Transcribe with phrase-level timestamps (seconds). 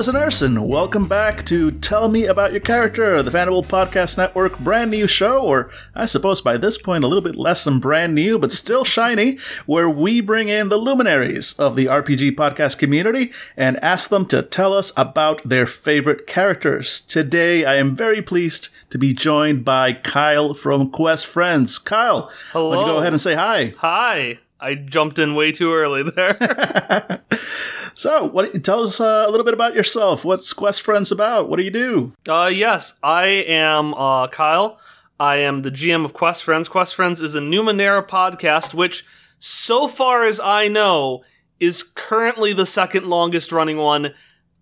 [0.00, 4.90] listeners, and welcome back to Tell Me About Your Character, the Fanable Podcast Network brand
[4.90, 8.38] new show, or I suppose by this point a little bit less than brand new,
[8.38, 13.76] but still shiny, where we bring in the luminaries of the RPG podcast community and
[13.84, 17.02] ask them to tell us about their favorite characters.
[17.02, 21.78] Today, I am very pleased to be joined by Kyle from Quest Friends.
[21.78, 22.70] Kyle, Hello.
[22.70, 23.74] why don't you go ahead and say hi?
[23.76, 24.38] Hi.
[24.58, 27.20] I jumped in way too early there.
[28.00, 28.64] So, what?
[28.64, 30.24] Tell us uh, a little bit about yourself.
[30.24, 31.50] What's Quest Friends about?
[31.50, 32.14] What do you do?
[32.26, 34.78] uh, yes, I am uh, Kyle.
[35.18, 36.66] I am the GM of Quest Friends.
[36.66, 39.04] Quest Friends is a Numenera podcast, which,
[39.38, 41.24] so far as I know,
[41.58, 44.14] is currently the second longest running one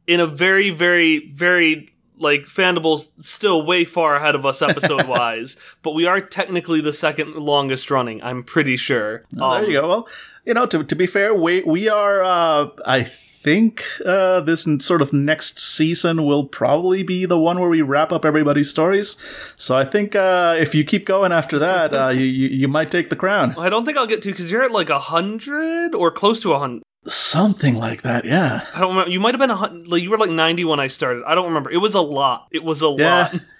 [0.08, 5.56] in a very, very, very like Fandible's still way far ahead of us episode wise,
[5.82, 8.20] but we are technically the second longest running.
[8.20, 9.22] I'm pretty sure.
[9.38, 9.86] Oh, there you go.
[9.86, 10.08] Well,
[10.44, 12.24] you know, to, to be fair, we we are.
[12.24, 13.08] Uh, I
[13.42, 18.12] think uh, this sort of next season will probably be the one where we wrap
[18.12, 19.16] up everybody's stories.
[19.56, 22.90] So I think uh, if you keep going after that, uh, you, you you might
[22.90, 23.54] take the crown.
[23.58, 26.52] I don't think I'll get to because you're at like a hundred or close to
[26.52, 26.82] a hundred.
[27.06, 28.24] Something like that.
[28.24, 28.66] Yeah.
[28.74, 29.10] I don't remember.
[29.10, 31.22] You might have been a hun- like you were like ninety when I started.
[31.26, 31.70] I don't remember.
[31.70, 32.48] It was a lot.
[32.50, 33.30] It was a Yeah.
[33.32, 33.40] lot.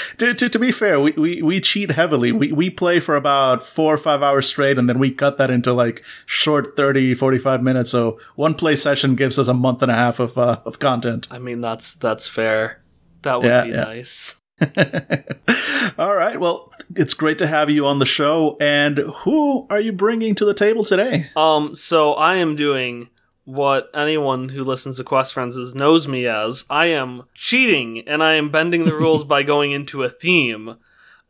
[0.18, 2.32] To, to, to be fair, we, we, we cheat heavily.
[2.32, 5.50] We, we play for about four or five hours straight, and then we cut that
[5.50, 7.90] into like short 30, 45 minutes.
[7.90, 11.28] So one play session gives us a month and a half of, uh, of content.
[11.30, 12.82] I mean, that's that's fair.
[13.22, 13.84] That would Yeah, be yeah.
[13.84, 14.40] nice.
[15.98, 16.38] All right.
[16.38, 18.56] Well, it's great to have you on the show.
[18.60, 21.30] And who are you bringing to the table today?
[21.36, 23.08] Um, so I am doing
[23.46, 26.66] what anyone who listens to Quest Friends is- knows me as.
[26.68, 30.76] I am cheating, and I am bending the rules by going into a theme.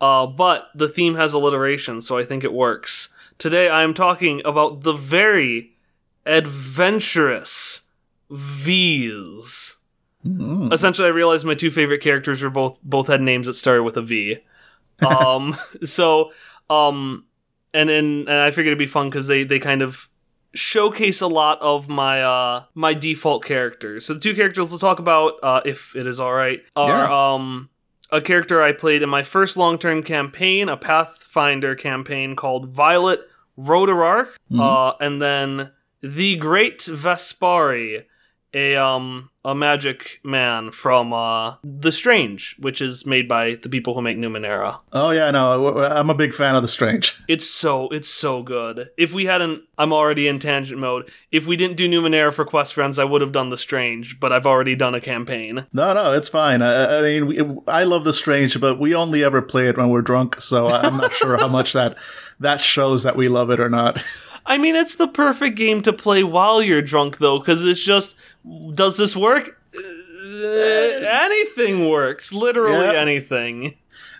[0.00, 3.10] Uh, but the theme has alliteration, so I think it works.
[3.38, 5.76] Today I am talking about the very
[6.26, 7.82] adventurous
[8.30, 9.76] V's.
[10.72, 13.96] Essentially, I realized my two favorite characters were both both had names that started with
[13.96, 14.38] a V.
[15.00, 16.32] Um, so
[16.68, 17.26] um,
[17.72, 20.08] and and, and I figured it'd be fun because they they kind of
[20.56, 24.06] showcase a lot of my uh my default characters.
[24.06, 27.34] So the two characters we'll talk about, uh, if it is all right, are Yeah.
[27.34, 27.70] um
[28.10, 33.20] a character I played in my first long term campaign, a Pathfinder campaign called Violet
[33.58, 34.28] Rodararch,
[34.58, 35.72] uh, and then
[36.02, 38.04] the Great Vespari,
[38.54, 43.94] a um a magic man from uh The Strange, which is made by the people
[43.94, 44.80] who make Numenera.
[44.92, 47.16] Oh, yeah, no, I'm a big fan of The Strange.
[47.28, 48.90] It's so it's so good.
[48.98, 51.10] If we hadn't, I'm already in tangent mode.
[51.30, 54.32] If we didn't do Numenera for Quest Friends, I would have done The Strange, but
[54.32, 55.66] I've already done a campaign.
[55.72, 56.60] No, no, it's fine.
[56.60, 59.90] I, I mean, we, I love The Strange, but we only ever play it when
[59.90, 61.96] we're drunk, so I'm not sure how much that
[62.40, 64.02] that shows that we love it or not.
[64.46, 68.16] I mean, it's the perfect game to play while you're drunk, though, because it's just,
[68.74, 69.60] does this work?
[69.76, 69.78] Uh,
[71.24, 72.32] anything works.
[72.32, 72.92] Literally Yeah.
[72.92, 73.74] anything.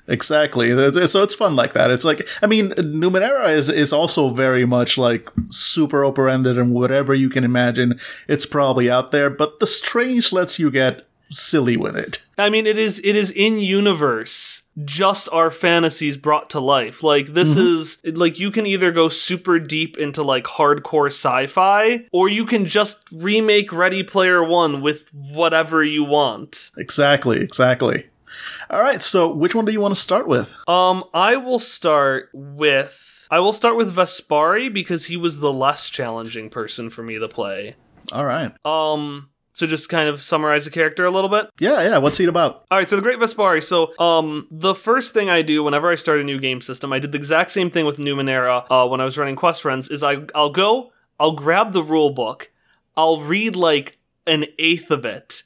[0.09, 0.71] Exactly.
[1.09, 1.91] So it's fun like that.
[1.91, 6.73] It's like, I mean, Numenera is, is also very much like super open ended and
[6.73, 7.99] whatever you can imagine,
[8.29, 12.25] it's probably out there, but The Strange lets you get silly with it.
[12.39, 17.03] I mean, it is it is in universe, just our fantasies brought to life.
[17.03, 22.29] Like this is like you can either go super deep into like hardcore sci-fi, or
[22.29, 26.71] you can just remake Ready Player One with whatever you want.
[26.77, 28.07] Exactly, exactly.
[28.69, 30.55] All right, so which one do you want to start with?
[30.69, 35.89] Um, I will start with I will start with Vespari because he was the less
[35.89, 37.77] challenging person for me to play.
[38.13, 38.53] All right.
[38.65, 41.49] Um, so just kind of summarize the character a little bit.
[41.59, 42.67] Yeah, yeah, what's it about?
[42.71, 43.63] All right, so the Great Vespari.
[43.63, 46.99] So, um, the first thing I do whenever I start a new game system, I
[46.99, 49.89] did the exact same thing with Numenera uh, when I was running Quest Friends.
[49.89, 52.51] Is I I'll go, I'll grab the rule book,
[52.99, 53.97] I'll read like
[54.27, 55.45] an eighth of it,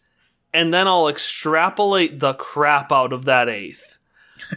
[0.52, 3.98] and then I'll extrapolate the crap out of that eighth.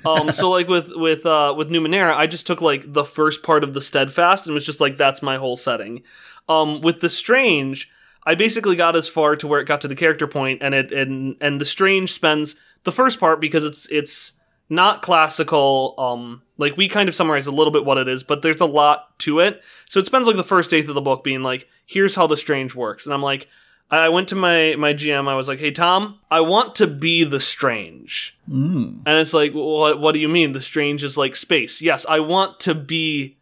[0.04, 3.64] Um, so like with with uh with Numenera, I just took like the first part
[3.64, 6.02] of the Steadfast and was just like that's my whole setting.
[6.50, 7.92] Um, with the Strange,
[8.26, 10.92] I basically got as far to where it got to the character point, and it
[10.92, 14.34] and and the Strange spends the first part because it's it's
[14.70, 15.96] not classical.
[15.98, 18.66] Um, like we kind of summarize a little bit what it is, but there's a
[18.66, 19.62] lot to it.
[19.88, 22.38] So it spends like the first eighth of the book being like, here's how the
[22.38, 23.48] Strange works, and I'm like.
[23.92, 25.28] I went to my my GM.
[25.28, 29.02] I was like, "Hey Tom, I want to be the strange." Mm.
[29.06, 30.54] And it's like, what, what do you mean?
[30.54, 31.80] The strange is like space.
[31.80, 33.38] Yes, I want to be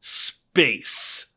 [0.00, 1.33] space.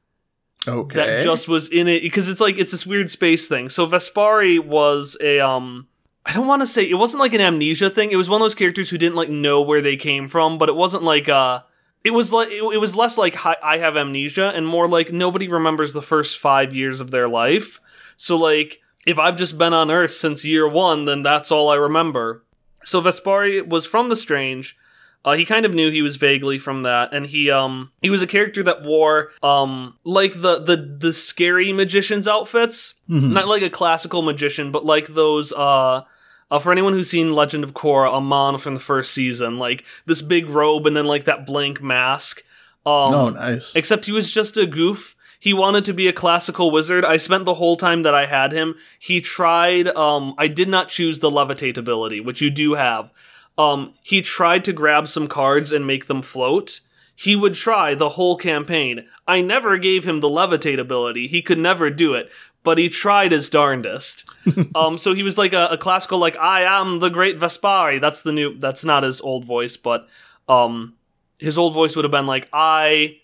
[0.67, 0.95] Okay.
[0.95, 3.69] That just was in it because it's like it's this weird space thing.
[3.69, 5.87] So Vespari was a um
[6.25, 8.11] I don't want to say it wasn't like an amnesia thing.
[8.11, 10.69] It was one of those characters who didn't like know where they came from, but
[10.69, 11.61] it wasn't like uh
[12.03, 15.11] it was like it, it was less like hi- I have amnesia and more like
[15.11, 17.79] nobody remembers the first 5 years of their life.
[18.17, 21.75] So like if I've just been on Earth since year one, then that's all I
[21.75, 22.43] remember.
[22.83, 24.77] So Vespari was from the Strange.
[25.25, 28.21] Uh, he kind of knew he was vaguely from that, and he um he was
[28.21, 33.69] a character that wore um like the the the scary magician's outfits, not like a
[33.69, 36.03] classical magician, but like those uh.
[36.49, 40.21] Uh, for anyone who's seen Legend of Korra, Amon from the first season, like this
[40.21, 42.41] big robe and then like that blank mask.
[42.85, 43.75] Um, oh, nice.
[43.75, 45.17] Except he was just a goof.
[45.41, 47.03] He wanted to be a classical wizard.
[47.03, 48.75] I spent the whole time that I had him.
[48.97, 49.89] He tried.
[49.89, 53.11] Um, I did not choose the levitate ability, which you do have.
[53.57, 56.81] Um, he tried to grab some cards and make them float.
[57.15, 59.07] He would try the whole campaign.
[59.27, 61.27] I never gave him the levitate ability.
[61.27, 62.31] He could never do it,
[62.63, 64.29] but he tried his darndest.
[64.75, 67.99] um, so he was like a, a classical, like I am the great Vespari.
[67.99, 68.55] That's the new.
[68.55, 70.07] That's not his old voice, but
[70.47, 70.95] um,
[71.39, 73.19] his old voice would have been like I.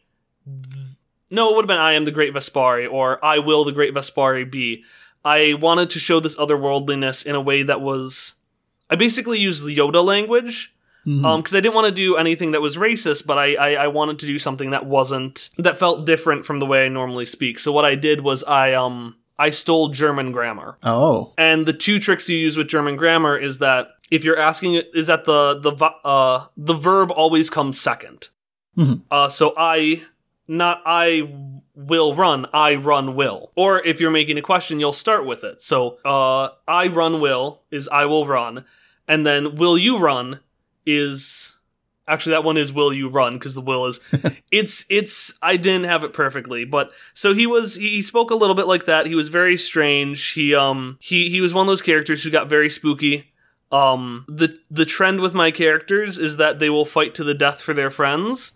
[1.30, 3.94] No, it would have been I am the great Vespari or I will the great
[3.94, 4.84] Vespari be.
[5.26, 8.34] I wanted to show this otherworldliness in a way that was.
[8.94, 10.58] I basically used the Yoda language
[11.06, 11.26] Mhm.
[11.26, 13.88] um because I didn't want to do anything that was racist, but I, I I
[14.00, 15.36] wanted to do something that wasn't
[15.66, 17.56] that felt different from the way I normally speak.
[17.64, 20.70] So what I did was I um I stole German grammar.
[20.84, 21.34] oh.
[21.38, 23.82] And the two tricks you use with German grammar is that
[24.16, 25.74] if you're asking is that the the
[26.14, 26.38] uh
[26.70, 28.30] the verb always comes 2nd
[28.78, 29.02] Mhm.
[29.12, 30.04] Uh so I
[30.48, 31.08] not I
[31.76, 33.52] will run, I run will.
[33.56, 35.62] Or if you're making a question, you'll start with it.
[35.62, 37.46] So uh I run will
[37.78, 38.64] is I will run,
[39.08, 40.40] and then will you run
[40.86, 41.58] is
[42.08, 44.00] actually that one is will you run because the will is
[44.52, 48.56] it's it's i didn't have it perfectly but so he was he, spoke a little
[48.56, 49.08] bit like that.
[49.08, 50.32] He was very strange.
[50.32, 53.32] He um he he was one of those characters who got very spooky.
[53.72, 57.62] Um the the trend with my characters is that they will fight to the death
[57.62, 58.54] for their friends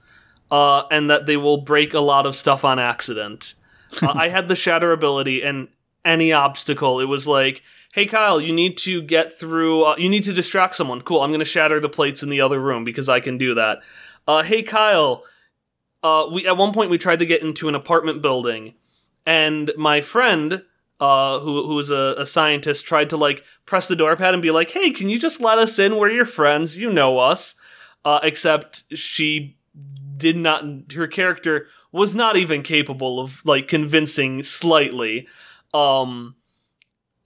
[0.52, 3.54] uh and that they will break a lot of stuff on accident.
[4.02, 5.70] Uh, i had the shatter ability and
[6.04, 7.00] any obstacle.
[7.00, 7.64] It was like
[7.98, 11.02] hey kyle you need to get through uh, you need to distract someone.
[11.02, 13.56] Cool i'm going to shatter the plates in the other room because i can do
[13.56, 13.80] that.
[14.28, 15.24] Uh, hey kyle
[16.04, 18.76] uh, we at one point we tried to get into an apartment building
[19.26, 20.64] and my friend
[21.00, 24.44] uh, who who was a, a scientist tried to like press the door pad and
[24.44, 25.98] be like hey can you just let us in?
[25.98, 26.78] We're your friends.
[26.78, 27.56] You know us.
[28.06, 29.58] Uh, except she
[30.16, 30.64] did not
[30.94, 35.28] her character was not even capable of like convincing slightly.
[35.74, 36.36] Um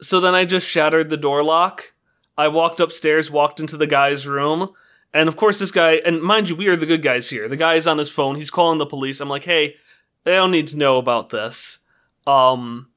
[0.02, 1.94] so then I just shattered the door lock.
[2.38, 4.74] I walked upstairs, walked into the guy's room,
[5.14, 7.48] and of course this guy and mind you, we are the good guys here.
[7.48, 9.20] The guy is on his phone, he's calling the police.
[9.20, 9.76] I'm like, hey,
[10.24, 11.80] they don't need to know about this.
[12.26, 12.90] Um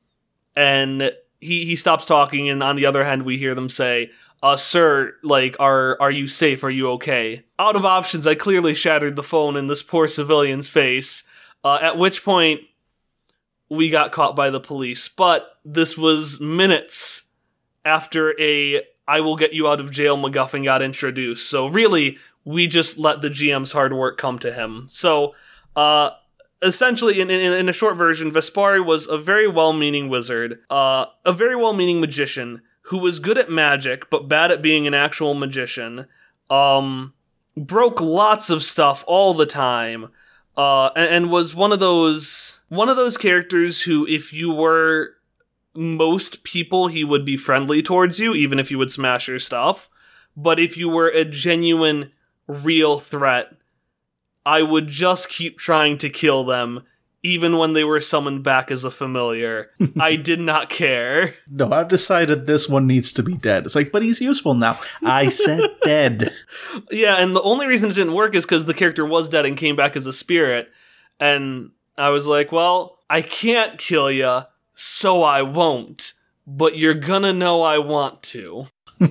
[0.56, 4.10] and he he stops talking and on the other hand we hear them say,
[4.42, 6.62] uh sir, like are are you safe?
[6.62, 7.44] Are you okay?
[7.58, 11.24] Out of options, I clearly shattered the phone in this poor civilian's face.
[11.64, 12.60] Uh, at which point
[13.68, 15.08] we got caught by the police.
[15.08, 17.30] But this was minutes
[17.84, 21.48] after a I will get you out of jail MacGuffin got introduced.
[21.48, 24.86] So really, we just let the GM's hard work come to him.
[24.88, 25.34] So,
[25.76, 26.10] uh,
[26.62, 31.06] essentially, in, in, in a short version, Vespari was a very well meaning wizard, uh,
[31.24, 34.94] a very well meaning magician who was good at magic but bad at being an
[34.94, 36.06] actual magician.
[36.50, 37.14] Um,
[37.56, 40.10] broke lots of stuff all the time
[40.56, 45.14] uh, and, and was one of those one of those characters who, if you were
[45.74, 49.88] most people, he would be friendly towards you, even if you would smash your stuff.
[50.36, 52.12] But if you were a genuine,
[52.46, 53.52] real threat,
[54.46, 56.82] I would just keep trying to kill them,
[57.22, 59.70] even when they were summoned back as a familiar.
[60.00, 61.34] I did not care.
[61.50, 63.64] No, I've decided this one needs to be dead.
[63.64, 64.78] It's like, but he's useful now.
[65.02, 66.32] I said dead.
[66.90, 69.56] Yeah, and the only reason it didn't work is because the character was dead and
[69.56, 70.70] came back as a spirit.
[71.18, 74.42] And I was like, well, I can't kill you,
[74.74, 76.12] so I won't.
[76.46, 78.66] But you're gonna know I want to.
[79.00, 79.08] I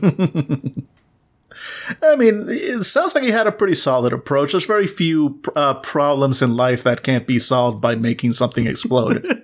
[2.15, 4.51] mean, it sounds like he had a pretty solid approach.
[4.51, 9.25] There's very few uh, problems in life that can't be solved by making something explode.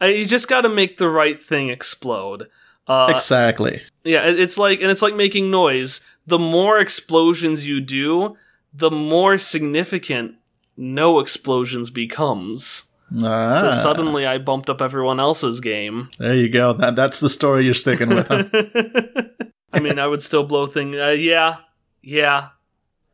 [0.00, 2.48] You just gotta make the right thing explode.
[2.88, 3.82] Uh, exactly.
[4.02, 6.00] yeah, it's like, and it's like making noise.
[6.26, 8.36] The more explosions you do,
[8.74, 10.34] the more significant
[10.82, 12.90] no explosions becomes.
[13.22, 16.10] Ah, So suddenly I bumped up everyone else's game.
[16.18, 16.72] there you go.
[16.72, 18.26] That that's the story you're sticking with.
[18.28, 18.44] Huh?
[19.72, 20.96] I mean, I would still blow things.
[20.96, 21.56] Uh, yeah,
[22.02, 22.48] yeah,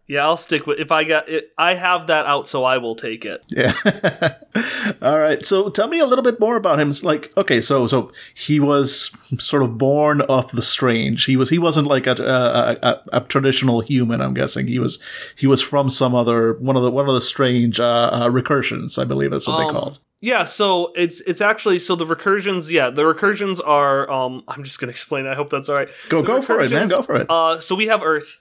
[0.08, 1.52] Yeah, I'll stick with if I got it.
[1.58, 3.44] I have that out, so I will take it.
[3.50, 3.74] Yeah.
[5.02, 5.44] All right.
[5.44, 6.88] So tell me a little bit more about him.
[6.88, 11.26] It's like, okay, so so he was sort of born of the strange.
[11.26, 14.20] He was he wasn't like a a, a, a traditional human.
[14.22, 14.98] I'm guessing he was
[15.36, 18.98] he was from some other one of the one of the strange uh, uh, recursions.
[18.98, 19.98] I believe that's what Um, they called.
[20.20, 22.70] Yeah, so it's it's actually so the recursions.
[22.70, 24.10] Yeah, the recursions are.
[24.10, 25.26] Um, I'm just gonna explain.
[25.26, 25.30] it.
[25.30, 25.90] I hope that's all right.
[26.08, 26.88] Go The go for it, man.
[26.88, 27.26] Go for it.
[27.30, 28.40] Uh, so we have Earth,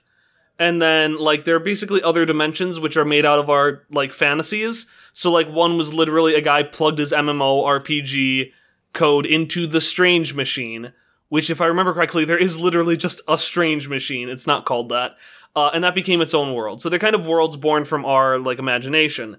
[0.58, 4.12] and then like there are basically other dimensions which are made out of our like
[4.12, 4.86] fantasies.
[5.12, 8.52] So like one was literally a guy plugged his MMO RPG
[8.92, 10.92] code into the Strange Machine,
[11.28, 14.28] which if I remember correctly, there is literally just a Strange Machine.
[14.28, 15.16] It's not called that,
[15.54, 16.80] uh, and that became its own world.
[16.80, 19.38] So they're kind of worlds born from our like imagination.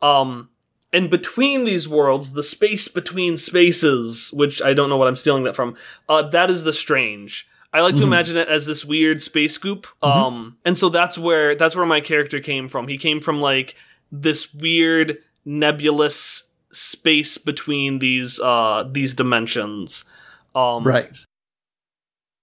[0.00, 0.50] Um,
[0.92, 5.42] and between these worlds, the space between spaces, which I don't know what I'm stealing
[5.42, 5.76] that from,
[6.08, 7.48] uh, that is the strange.
[7.74, 8.06] I like to Mhm.
[8.06, 9.86] imagine it as this weird space goop.
[10.02, 12.88] Um, and so that's where that's where my character came from.
[12.88, 13.74] He came from like
[14.12, 20.04] this weird nebulous space between these uh these dimensions.
[20.54, 21.10] Um, right.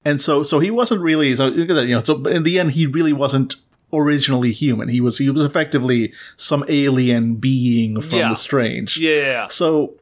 [0.04, 3.14] And so so he wasn't really so you know so in the end he really
[3.14, 3.56] wasn't
[3.94, 4.90] originally human.
[4.90, 8.30] He was he was effectively some alien being from Yeah.
[8.30, 8.98] the strange.
[8.98, 9.48] Yeah.
[9.50, 9.96] So,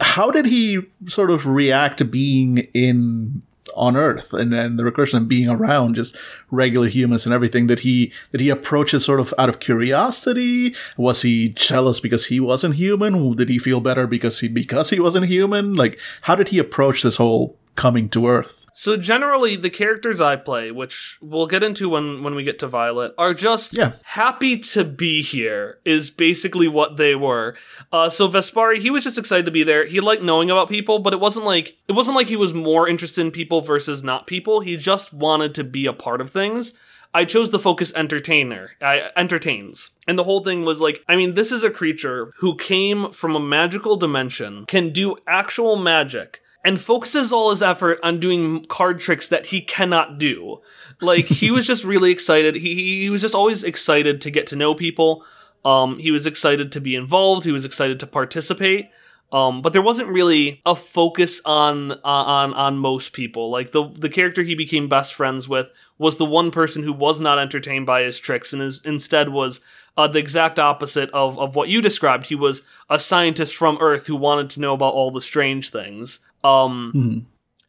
[0.00, 3.42] how did he sort of react to being in
[3.76, 6.16] on Earth and, and the recursion of being around just
[6.50, 7.66] regular humans and everything?
[7.72, 10.74] that he that he approaches sort of out of curiosity?
[10.96, 13.34] Was he jealous because he wasn't human?
[13.34, 15.74] Did he feel better because he because he wasn't human?
[15.74, 18.66] Like, how did he approach this whole coming to Earth?
[18.74, 22.66] So generally, the characters I play, which we'll get into when when we get to
[22.66, 23.92] Violet, are just Yeah.
[24.02, 25.78] happy to be here.
[25.84, 27.56] Is basically what they were.
[27.92, 29.84] Uh, so Vespari, he was just excited to be there.
[29.86, 32.88] He liked knowing about people, but it wasn't like it wasn't like he was more
[32.88, 34.60] interested in people versus not people.
[34.60, 36.72] He just wanted to be a part of things.
[37.14, 38.70] I chose the focus entertainer.
[38.80, 39.90] I entertains.
[40.08, 43.36] And the whole thing was like, I mean, this is a creature who came from
[43.36, 49.00] a magical dimension, can do actual magic, and focuses all his effort on doing card
[49.00, 50.60] tricks that he cannot do.
[51.00, 52.56] Like he was just really excited.
[52.56, 55.24] He he was just always excited to get to know people.
[55.64, 57.44] Um, he was excited to be involved.
[57.44, 58.90] He was excited to participate.
[59.32, 63.50] Um, but there wasn't really a focus on uh, on on most people.
[63.50, 67.20] Like the the character he became best friends with was the one person who was
[67.20, 69.60] not entertained by his tricks and is, instead was
[69.96, 72.26] uh, the exact opposite of of what you described.
[72.26, 76.20] He was a scientist from Earth who wanted to know about all the strange things.
[76.44, 77.18] Um, Hmm.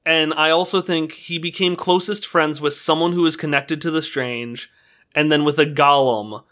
[0.06, 4.02] and I also think he became closest friends with someone who was connected to the
[4.02, 4.70] strange,
[5.16, 6.44] and then with a golem,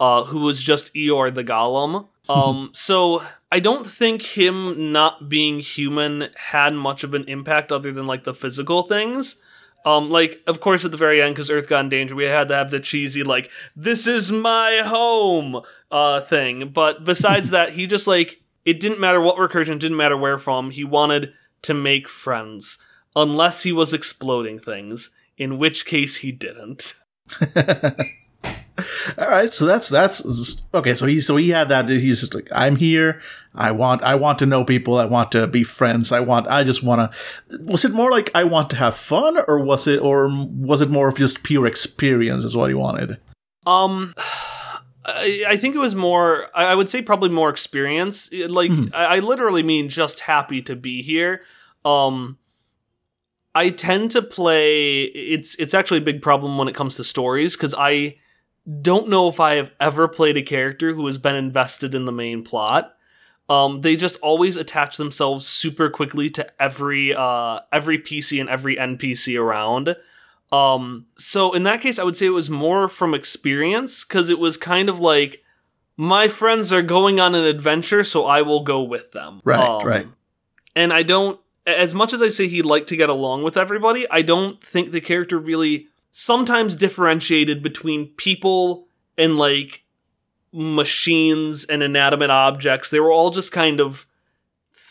[0.00, 2.06] uh, who was just Eeyore the golem.
[2.30, 7.90] Um, so I don't think him not being human had much of an impact other
[7.90, 9.40] than like the physical things.
[9.86, 12.48] Um, like, of course, at the very end, because Earth got in danger, we had
[12.48, 16.68] to have the cheesy, like, this is my home, uh, thing.
[16.68, 20.70] But besides that, he just, like, it didn't matter what recursion, didn't matter where from.
[20.70, 22.78] He wanted to make friends.
[23.16, 26.94] Unless he was exploding things, in which case he didn't.
[29.18, 30.94] All right, so that's that's okay.
[30.94, 31.88] So he so he had that.
[31.88, 33.20] He's just like, I'm here.
[33.54, 34.98] I want I want to know people.
[34.98, 36.12] I want to be friends.
[36.12, 36.46] I want.
[36.48, 37.58] I just want to.
[37.64, 40.90] Was it more like I want to have fun, or was it, or was it
[40.90, 42.44] more of just pure experience?
[42.44, 43.18] Is what he wanted.
[43.66, 44.14] Um,
[45.08, 46.46] I, I think it was more.
[46.54, 48.30] I would say probably more experience.
[48.32, 51.42] Like I, I literally mean just happy to be here.
[51.84, 52.38] Um,
[53.54, 55.02] I tend to play.
[55.04, 58.16] It's it's actually a big problem when it comes to stories because I
[58.82, 62.12] don't know if I have ever played a character who has been invested in the
[62.12, 62.94] main plot.
[63.48, 68.76] Um, they just always attach themselves super quickly to every uh, every PC and every
[68.76, 69.96] NPC around.
[70.50, 74.38] Um, so in that case, I would say it was more from experience because it
[74.38, 75.42] was kind of like
[75.96, 79.40] my friends are going on an adventure, so I will go with them.
[79.44, 80.06] Right, Um, right.
[80.74, 84.06] And I don't, as much as I say he'd like to get along with everybody,
[84.10, 88.86] I don't think the character really sometimes differentiated between people
[89.18, 89.84] and like
[90.52, 92.90] machines and inanimate objects.
[92.90, 94.06] They were all just kind of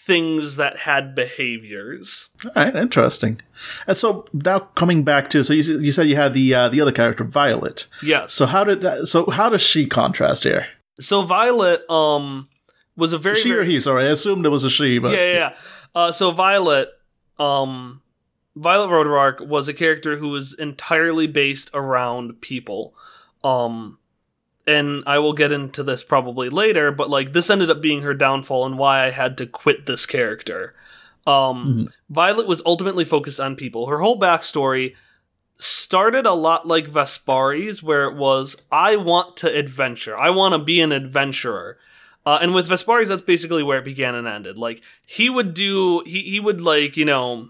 [0.07, 2.29] things that had behaviors.
[2.45, 3.41] All right, interesting.
[3.85, 6.79] And so now coming back to so you, you said you had the uh, the
[6.79, 7.87] other character Violet.
[8.01, 8.31] Yes.
[8.31, 10.67] So how did that, so how does she contrast here?
[10.99, 12.47] So Violet um
[12.95, 13.79] was a very, she very or he?
[13.81, 15.53] Sorry, I assumed it was a she, but yeah, yeah, yeah.
[15.93, 16.89] Uh, so Violet,
[17.37, 18.01] um,
[18.55, 22.95] Violet Roderark was a character who was entirely based around people.
[23.43, 23.99] Um,
[24.67, 28.13] and I will get into this probably later, but like this ended up being her
[28.13, 30.75] downfall and why I had to quit this character.
[31.25, 33.87] Um, Violet was ultimately focused on people.
[33.87, 34.95] Her whole backstory
[35.55, 40.17] started a lot like Vespari's, where it was, I want to adventure.
[40.17, 41.77] I want to be an adventurer.
[42.25, 44.57] Uh, and with Vespari's, that's basically where it began and ended.
[44.57, 47.49] Like, he would do, he, he would, like, you know,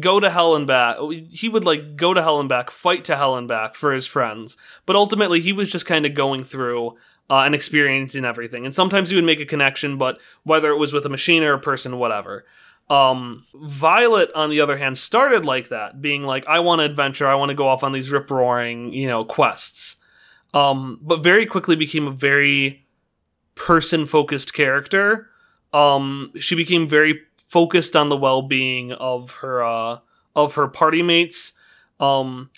[0.00, 0.96] go to hell and back.
[1.30, 4.06] He would, like, go to hell and back, fight to hell and back for his
[4.06, 4.56] friends.
[4.86, 6.96] But ultimately, he was just kind of going through
[7.30, 8.64] uh, and experiencing everything.
[8.64, 11.52] And sometimes he would make a connection, but whether it was with a machine or
[11.52, 12.44] a person, whatever.
[12.90, 17.26] Um, Violet, on the other hand, started like that, being like, I want to adventure,
[17.26, 19.96] I want to go off on these rip roaring, you know, quests.
[20.54, 22.86] Um, but very quickly became a very
[23.54, 25.28] person focused character.
[25.74, 29.98] Um, she became very focused on the well being of her uh,
[30.36, 31.54] of her party mates.
[31.98, 32.50] Um,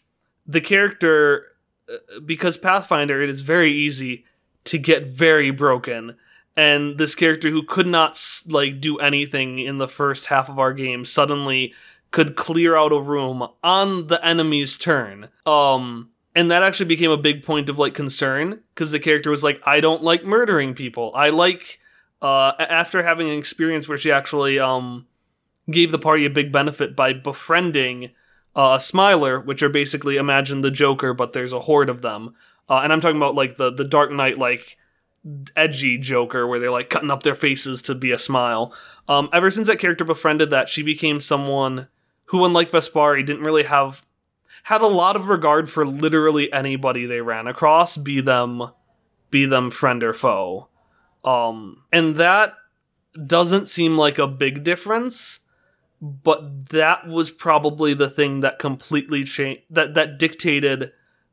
[0.47, 1.47] the character,
[1.89, 4.27] uh, because Pathfinder, it is very easy
[4.65, 6.17] to get very broken.
[6.57, 10.75] And this character who could not like do anything in the first half of our
[10.75, 11.73] game suddenly
[12.11, 15.29] could clear out a room on the enemy's turn.
[15.47, 19.43] Um and that actually became a big point of like concern because the character was
[19.43, 21.13] like i don't like murdering people.
[21.15, 21.80] I like
[22.23, 25.07] uh after having an experience where she actually um
[25.71, 28.11] gave the party a big benefit by befriending
[28.57, 32.35] uh, a smiler which are basically imagine the joker but there's a horde of them
[32.69, 34.77] uh, and i'm talking about like the the dark knight like
[35.57, 38.73] edgy Joker where they're like cutting up their faces to be a smile.
[39.09, 41.89] Um, ever since that character befriended that, she became someone
[42.27, 44.03] who, unlike Vespari, didn't really have
[44.65, 48.71] had a lot of regard for literally anybody they ran across, be them
[49.31, 50.69] be them friend or foe.
[51.25, 52.55] Um, and that
[53.27, 55.41] doesn't seem like a big difference,
[56.01, 60.93] but that was probably the thing that completely changed that that dictated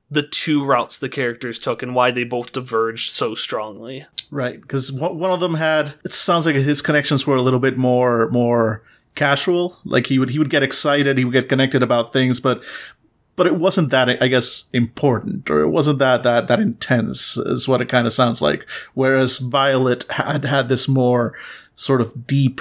[0.09, 4.05] the two routes the characters took and why they both diverged so strongly.
[4.31, 5.93] Right, because one of them had.
[6.03, 8.83] It sounds like his connections were a little bit more more
[9.15, 9.77] casual.
[9.85, 12.61] Like he would he would get excited, he would get connected about things, but
[13.37, 17.67] but it wasn't that I guess important or it wasn't that that that intense is
[17.67, 18.67] what it kind of sounds like.
[18.93, 21.33] Whereas Violet had had this more
[21.75, 22.59] sort of deep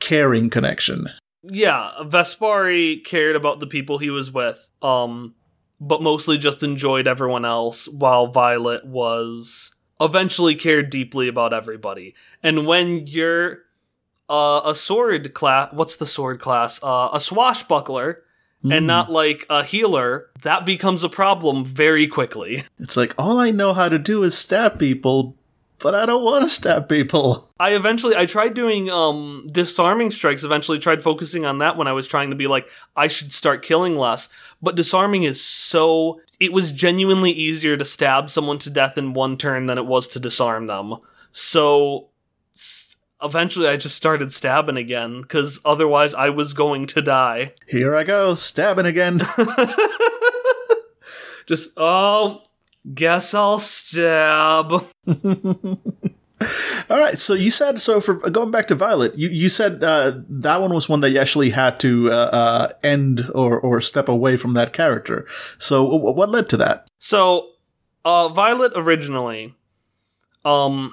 [0.00, 1.10] caring connection.
[1.44, 4.68] Yeah, Vespari cared about the people he was with.
[4.82, 5.36] Um
[5.78, 12.14] but mostly just enjoyed everyone else, while Violet was eventually cared deeply about everybody.
[12.42, 13.58] And when you're
[14.28, 16.82] uh, a sword class, what's the sword class?
[16.82, 18.22] Uh, a swashbuckler.
[18.66, 18.76] Mm.
[18.76, 18.86] And hmm.
[18.86, 22.64] not like a healer, that becomes a problem very quickly.
[22.78, 25.34] It's like, all I know how to do is stab people,
[25.78, 27.50] but I don't want to stab people.
[27.60, 31.92] I eventually I tried doing um disarming strikes, eventually tried focusing on that when I
[31.92, 34.28] was trying to be like I should start killing less.
[34.60, 39.36] But disarming is so it was genuinely easier to stab someone to death in one
[39.36, 40.96] turn than it was to disarm them.
[41.32, 42.08] So
[43.22, 47.54] eventually I just started stabbing again cuz otherwise I was going to die.
[47.66, 49.20] Here I go, stabbing again.
[51.46, 52.42] just oh
[52.94, 54.72] Guess I'll stab.
[56.88, 60.20] All right, so you said so for going back to Violet, you you said uh,
[60.28, 64.08] that one was one that you actually had to uh, uh, end or or step
[64.08, 65.26] away from that character.
[65.58, 66.86] So what led to that?
[66.98, 67.48] So
[68.04, 69.54] uh, Violet originally,
[70.44, 70.92] um,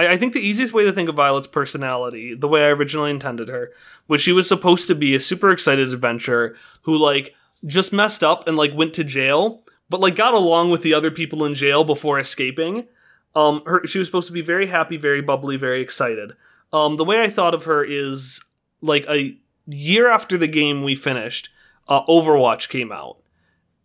[0.00, 3.10] I, I think the easiest way to think of Violet's personality, the way I originally
[3.10, 3.72] intended her,
[4.08, 7.34] was she was supposed to be a super excited adventurer who like
[7.66, 11.10] just messed up and like went to jail but like got along with the other
[11.10, 12.86] people in jail before escaping.
[13.34, 16.32] Um, her she was supposed to be very happy, very bubbly, very excited.
[16.72, 18.40] Um, the way I thought of her is
[18.80, 19.36] like a
[19.66, 21.50] year after the game we finished,
[21.88, 23.18] uh, Overwatch came out,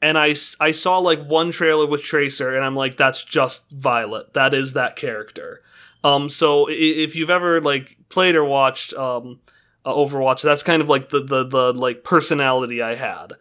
[0.01, 4.33] and I I saw like one trailer with Tracer, and I'm like, that's just Violet.
[4.33, 5.61] That is that character.
[6.05, 9.39] Um, so if you've ever like played or watched um,
[9.83, 13.33] uh, Overwatch, that's kind of like the the the like personality I had.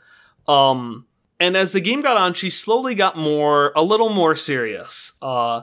[0.48, 1.07] Um,
[1.38, 5.12] and as the game got on, she slowly got more, a little more serious.
[5.20, 5.62] Uh,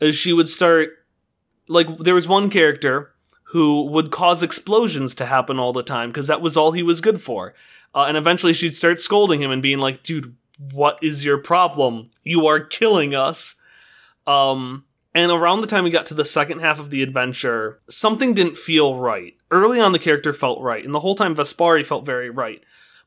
[0.00, 0.90] as she would start,
[1.68, 3.12] like, there was one character
[3.52, 7.00] who would cause explosions to happen all the time because that was all he was
[7.00, 7.54] good for.
[7.94, 10.36] Uh, and eventually she'd start scolding him and being like, dude,
[10.72, 12.10] what is your problem?
[12.22, 13.56] You are killing us.
[14.26, 14.84] Um,
[15.18, 18.56] and around the time we got to the second half of the adventure, something didn't
[18.56, 19.34] feel right.
[19.50, 22.62] Early on, the character felt right, and the whole time Vespari felt very right.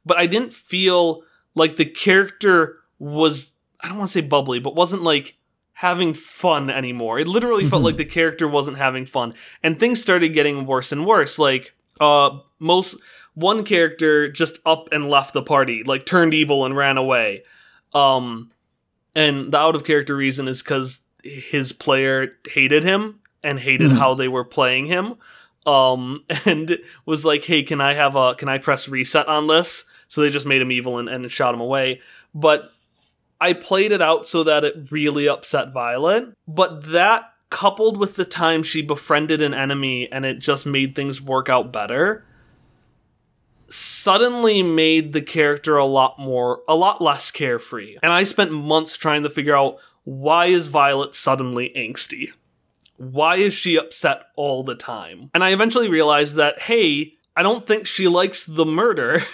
[0.06, 1.24] But I didn't feel
[1.56, 5.38] like the character was I don't want to say bubbly, but wasn't like
[5.72, 7.18] having fun anymore.
[7.18, 7.86] It literally felt mm-hmm.
[7.86, 9.34] like the character wasn't having fun.
[9.64, 11.40] And things started getting worse and worse.
[11.40, 13.00] Like uh most
[13.36, 17.44] one character just up and left the party, like turned evil and ran away.
[17.94, 18.52] Um
[19.16, 23.98] and the out of character reason is cuz his player hated him and hated mm-hmm.
[23.98, 25.16] how they were playing him.
[25.66, 29.86] Um and was like, "Hey, can I have a can I press reset on this?"
[30.08, 32.02] so they just made him evil and, and shot him away.
[32.36, 32.74] But
[33.40, 36.34] I played it out so that it really upset Violet.
[36.48, 41.22] But that coupled with the time she befriended an enemy and it just made things
[41.22, 42.26] work out better
[43.68, 48.96] suddenly made the character a lot more a lot less carefree and i spent months
[48.96, 52.30] trying to figure out why is violet suddenly angsty?
[52.98, 55.30] Why is she upset all the time?
[55.34, 59.22] And i eventually realized that hey i don't think she likes the murder.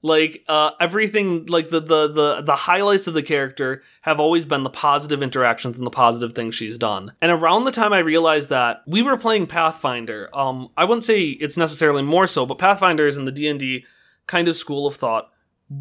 [0.00, 4.62] Like uh, everything like the, the the the highlights of the character have always been
[4.62, 7.14] the positive interactions and the positive things she's done.
[7.20, 10.30] And around the time i realized that we were playing pathfinder.
[10.32, 13.84] Um i wouldn't say it's necessarily more so but pathfinder is in the d&d
[14.28, 15.32] kind of school of thought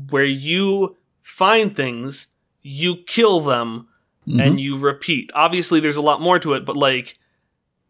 [0.09, 2.27] where you find things
[2.63, 3.87] you kill them
[4.27, 4.39] mm-hmm.
[4.39, 5.31] and you repeat.
[5.33, 7.17] Obviously there's a lot more to it but like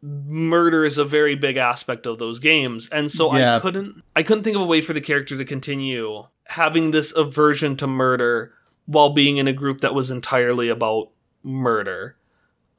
[0.01, 2.87] murder is a very big aspect of those games.
[2.89, 3.57] And so yeah.
[3.57, 7.15] i couldn't i couldn't think of a way for the character to continue having this
[7.15, 8.53] aversion to murder
[8.85, 11.09] while being in a group that was entirely about
[11.43, 12.15] murder.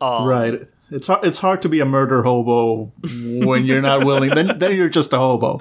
[0.00, 0.62] Um, right.
[0.90, 2.92] It's hard it's hard to be a murder hobo
[3.44, 5.60] when you're not willing then then you're just a hobo.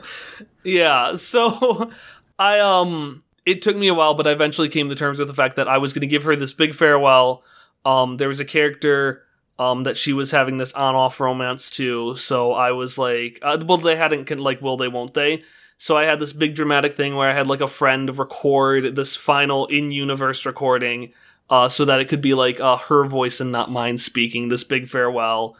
[0.63, 1.91] Yeah so
[2.39, 5.33] i um it took me a while but i eventually came to terms with the
[5.33, 7.43] fact that i was going to give her this big farewell
[7.87, 9.23] um there was a character
[9.59, 12.15] um, that she was having this on-off romance too.
[12.17, 15.43] So I was like, uh, well, they hadn't like, will they, won't they?
[15.79, 19.15] So I had this big dramatic thing where I had like a friend record this
[19.15, 21.13] final in-universe recording,
[21.49, 24.63] uh, so that it could be like uh, her voice and not mine speaking this
[24.63, 25.55] big farewell.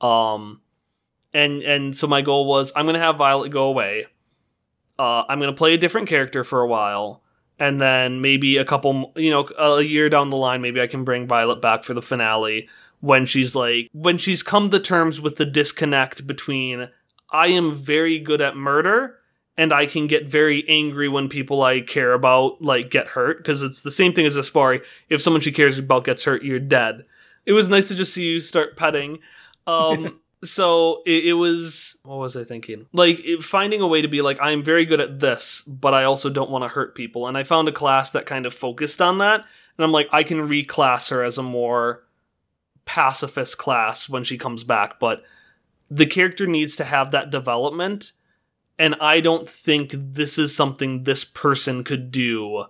[0.00, 0.60] Um,
[1.34, 4.06] and and so my goal was I'm gonna have Violet go away.
[4.98, 7.22] Uh, I'm gonna play a different character for a while,
[7.58, 11.04] and then maybe a couple, you know, a year down the line, maybe I can
[11.04, 12.68] bring Violet back for the finale
[13.00, 16.88] when she's like when she's come to terms with the disconnect between
[17.30, 19.18] I am very good at murder
[19.56, 23.62] and I can get very angry when people I care about like get hurt because
[23.62, 24.82] it's the same thing as Vespari.
[25.08, 27.04] If someone she cares about gets hurt, you're dead.
[27.44, 29.18] It was nice to just see you start petting.
[29.66, 32.86] Um, so it, it, was what was I thinking?
[32.92, 36.04] Like it, finding a way to be like I'm very good at this, but I
[36.04, 37.26] also don't want to hurt people.
[37.26, 39.40] And I found a class that kind of focused on that.
[39.76, 42.04] And I'm like I can reclass her as a more
[42.84, 45.24] pacifist class when she comes back, but
[45.90, 48.12] the character needs to have that development.
[48.78, 52.66] And I don't think this is something this person could do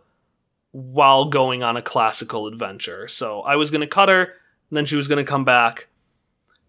[0.71, 3.09] while going on a classical adventure.
[3.09, 4.35] So I was going to cut her,
[4.71, 5.89] then she was going to come back.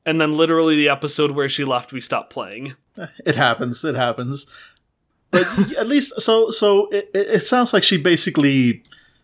[0.07, 2.75] And then literally the episode where she left, we stopped playing.
[3.25, 3.83] It happens.
[3.83, 4.47] It happens.
[5.31, 5.45] But
[5.77, 8.83] at least, so so it, it sounds like she basically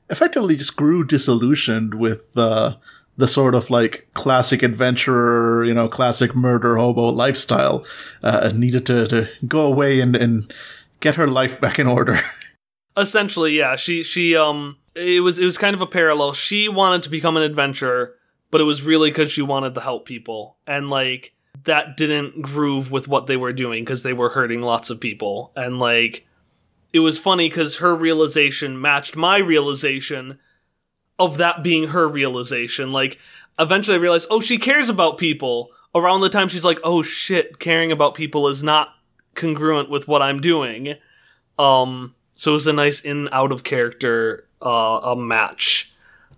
[0.10, 2.78] effectively just grew disillusioned with the
[3.16, 7.86] the sort of like classic adventurer, you know, classic murder hobo lifestyle,
[8.22, 10.54] uh, needed to, to go away and, and
[11.00, 12.20] get her life back in order.
[12.98, 13.78] Essentially, yeah.
[13.78, 16.34] She she um it was it was kind of a parallel.
[16.34, 18.16] She wanted to become an adventurer,
[18.54, 22.92] but it was really because she wanted to help people, and like that didn't groove
[22.92, 26.28] with what they were doing because they were hurting lots of people, and like
[26.94, 30.38] it was funny because her realization matched my realization
[31.18, 32.92] of that being her realization.
[32.92, 33.18] Like,
[33.58, 35.70] eventually I realized, oh, she cares about people.
[35.96, 38.90] Around the time she's like, oh shit, caring about people is not
[39.34, 40.96] congruent with what I'm doing.
[41.58, 45.93] Um, so it was a nice in out of character uh, a match.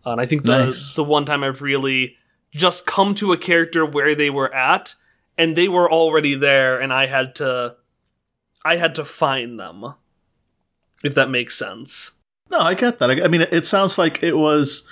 [0.05, 0.95] Uh, and I think the nice.
[0.95, 2.17] the one time I've really
[2.51, 4.95] just come to a character where they were at
[5.37, 7.75] and they were already there and I had to
[8.63, 9.95] I had to find them.
[11.03, 12.13] If that makes sense.
[12.49, 13.11] No, I get that.
[13.11, 14.87] I, mean, it sounds like it was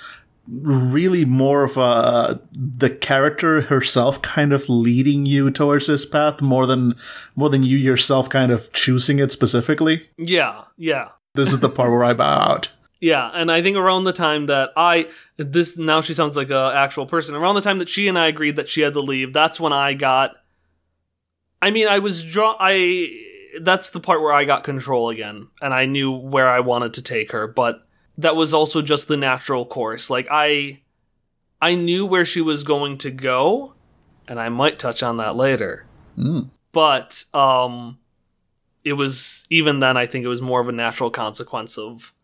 [0.46, 6.66] really more of a the character herself kind of leading you towards this path more
[6.66, 6.94] than
[7.34, 10.08] more than you yourself kind of choosing it specifically.
[10.18, 11.10] Yeah, yeah.
[11.34, 12.68] This is the part where I bow out.
[13.04, 16.72] Yeah, and I think around the time that I this now she sounds like a
[16.74, 17.34] actual person.
[17.34, 19.74] Around the time that she and I agreed that she had to leave, that's when
[19.74, 20.36] I got.
[21.60, 22.56] I mean, I was draw.
[22.58, 23.14] I
[23.60, 27.02] that's the part where I got control again, and I knew where I wanted to
[27.02, 27.46] take her.
[27.46, 27.86] But
[28.16, 30.08] that was also just the natural course.
[30.08, 30.80] Like I,
[31.60, 33.74] I knew where she was going to go,
[34.26, 35.84] and I might touch on that later.
[36.16, 36.48] Mm.
[36.72, 37.98] But um,
[38.82, 39.98] it was even then.
[39.98, 42.14] I think it was more of a natural consequence of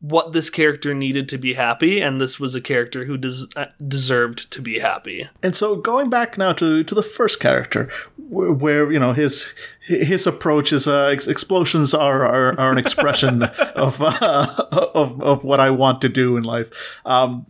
[0.00, 3.66] what this character needed to be happy, and this was a character who des- uh,
[3.86, 5.28] deserved to be happy.
[5.42, 9.54] And so, going back now to to the first character, where, where you know his
[9.80, 13.42] his approach is uh, ex- explosions are, are, are an expression
[13.74, 14.46] of, uh,
[14.94, 17.00] of of what I want to do in life.
[17.04, 17.46] Um,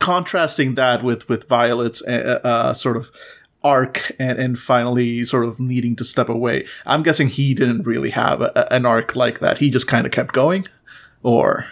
[0.00, 3.10] contrasting that with with Violet's uh, uh sort of
[3.64, 6.66] arc and, and finally sort of needing to step away.
[6.84, 9.58] I'm guessing he didn't really have a, an arc like that.
[9.58, 10.66] He just kind of kept going,
[11.24, 11.66] or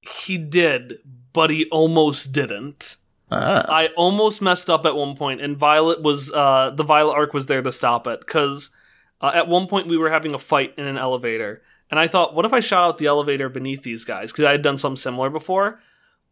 [0.00, 0.94] he did,
[1.32, 2.96] but he almost didn't.
[3.30, 7.32] ah, I almost messed up at one point, and Violet was uh, the Violet arc
[7.32, 8.70] was there to stop it because
[9.20, 12.34] uh, at one point we were having a fight in an elevator, and I thought,
[12.34, 14.32] what if I shot out the elevator beneath these guys?
[14.32, 15.80] Because I had done something similar before.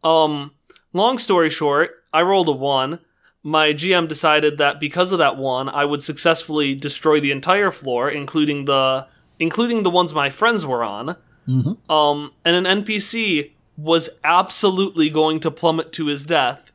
[0.03, 0.51] Um,
[0.91, 2.99] long story short, I rolled a one.
[3.43, 8.09] My GM decided that because of that one, I would successfully destroy the entire floor,
[8.09, 9.07] including the
[9.39, 11.17] including the ones my friends were on.
[11.47, 11.77] Mhm.
[11.89, 16.71] Um, and an NPC was absolutely going to plummet to his death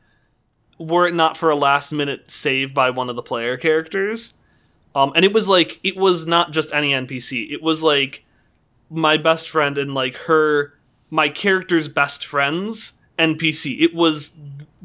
[0.79, 4.33] were it not for a last minute save by one of the player characters.
[4.95, 7.51] Um, and it was like, it was not just any NPC.
[7.51, 8.23] It was like
[8.89, 10.73] my best friend and like her,
[11.09, 13.81] my character's best friend's NPC.
[13.81, 14.39] It was,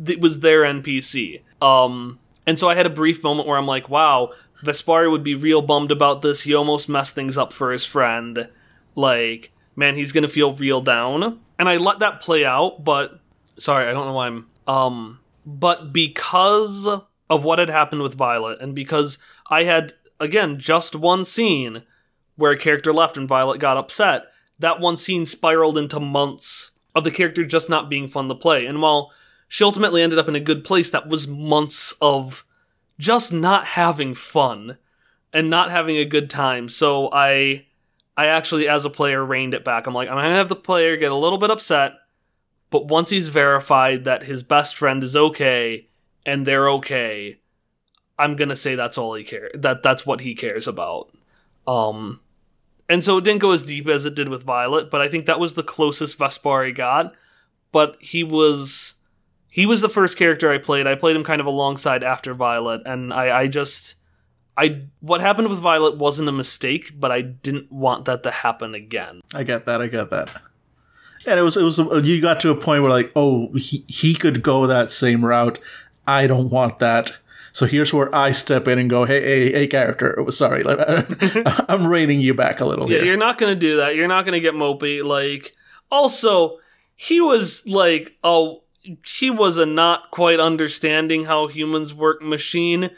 [0.04, 1.40] it was their NPC.
[1.62, 5.34] Um, and so I had a brief moment where I'm like, wow, Vespari would be
[5.34, 6.42] real bummed about this.
[6.42, 8.48] He almost messed things up for his friend.
[8.94, 11.40] Like, man, he's gonna feel real down.
[11.58, 13.20] And I let that play out, but
[13.58, 16.88] sorry, I don't know why I'm um but because
[17.28, 19.18] of what had happened with Violet, and because
[19.50, 21.82] I had again just one scene
[22.36, 24.24] where a character left and Violet got upset,
[24.58, 28.66] that one scene spiraled into months of the character just not being fun to play.
[28.66, 29.12] And while
[29.48, 32.44] she ultimately ended up in a good place, that was months of
[32.98, 34.78] just not having fun
[35.32, 36.68] and not having a good time.
[36.68, 37.66] So I
[38.16, 39.86] I actually as a player reined it back.
[39.86, 41.94] I'm like, I'm gonna have the player get a little bit upset,
[42.70, 45.88] but once he's verified that his best friend is okay
[46.24, 47.38] and they're okay,
[48.18, 49.52] I'm gonna say that's all he cares.
[49.54, 51.10] That that's what he cares about.
[51.66, 52.20] Um,
[52.88, 55.26] and so it didn't go as deep as it did with Violet, but I think
[55.26, 57.14] that was the closest Vespari got.
[57.72, 58.94] But he was
[59.50, 60.86] he was the first character I played.
[60.86, 63.96] I played him kind of alongside after Violet, and I, I just
[64.56, 68.74] I what happened with Violet wasn't a mistake, but I didn't want that to happen
[68.74, 69.20] again.
[69.34, 69.82] I get that.
[69.82, 70.30] I get that.
[71.26, 74.14] And it was it was you got to a point where like, oh, he he
[74.14, 75.58] could go that same route.
[76.06, 77.12] I don't want that.
[77.52, 80.18] So here's where I step in and go, hey, hey, hey, character.
[80.18, 80.64] Oh, Sorry,
[81.68, 83.06] I'm reining you back a little Yeah, here.
[83.06, 83.94] you're not gonna do that.
[83.94, 85.04] You're not gonna get mopey.
[85.04, 85.52] Like,
[85.90, 86.58] also,
[86.96, 88.62] he was like, oh,
[89.06, 92.90] he was a not quite understanding how humans work machine.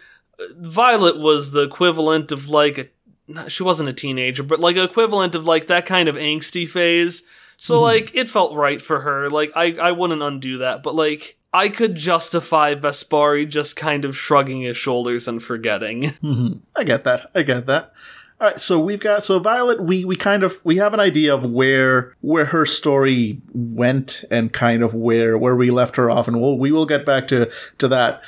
[0.59, 3.49] Violet was the equivalent of like a.
[3.51, 7.25] She wasn't a teenager, but like equivalent of like that kind of angsty phase.
[7.57, 9.29] So like it felt right for her.
[9.31, 14.17] Like I I wouldn't undo that, but like I could justify Vespari just kind of
[14.17, 16.03] shrugging his shoulders and forgetting.
[16.23, 16.61] Mhm.
[16.77, 17.31] I get that.
[17.35, 17.93] I get that.
[18.39, 19.83] All right, so we've got so Violet.
[19.83, 24.53] We we kind of we have an idea of where where her story went and
[24.53, 27.51] kind of where where we left her off, and we'll we will get back to
[27.79, 28.21] to that.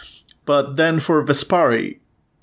[0.49, 1.99] But then for Vespari,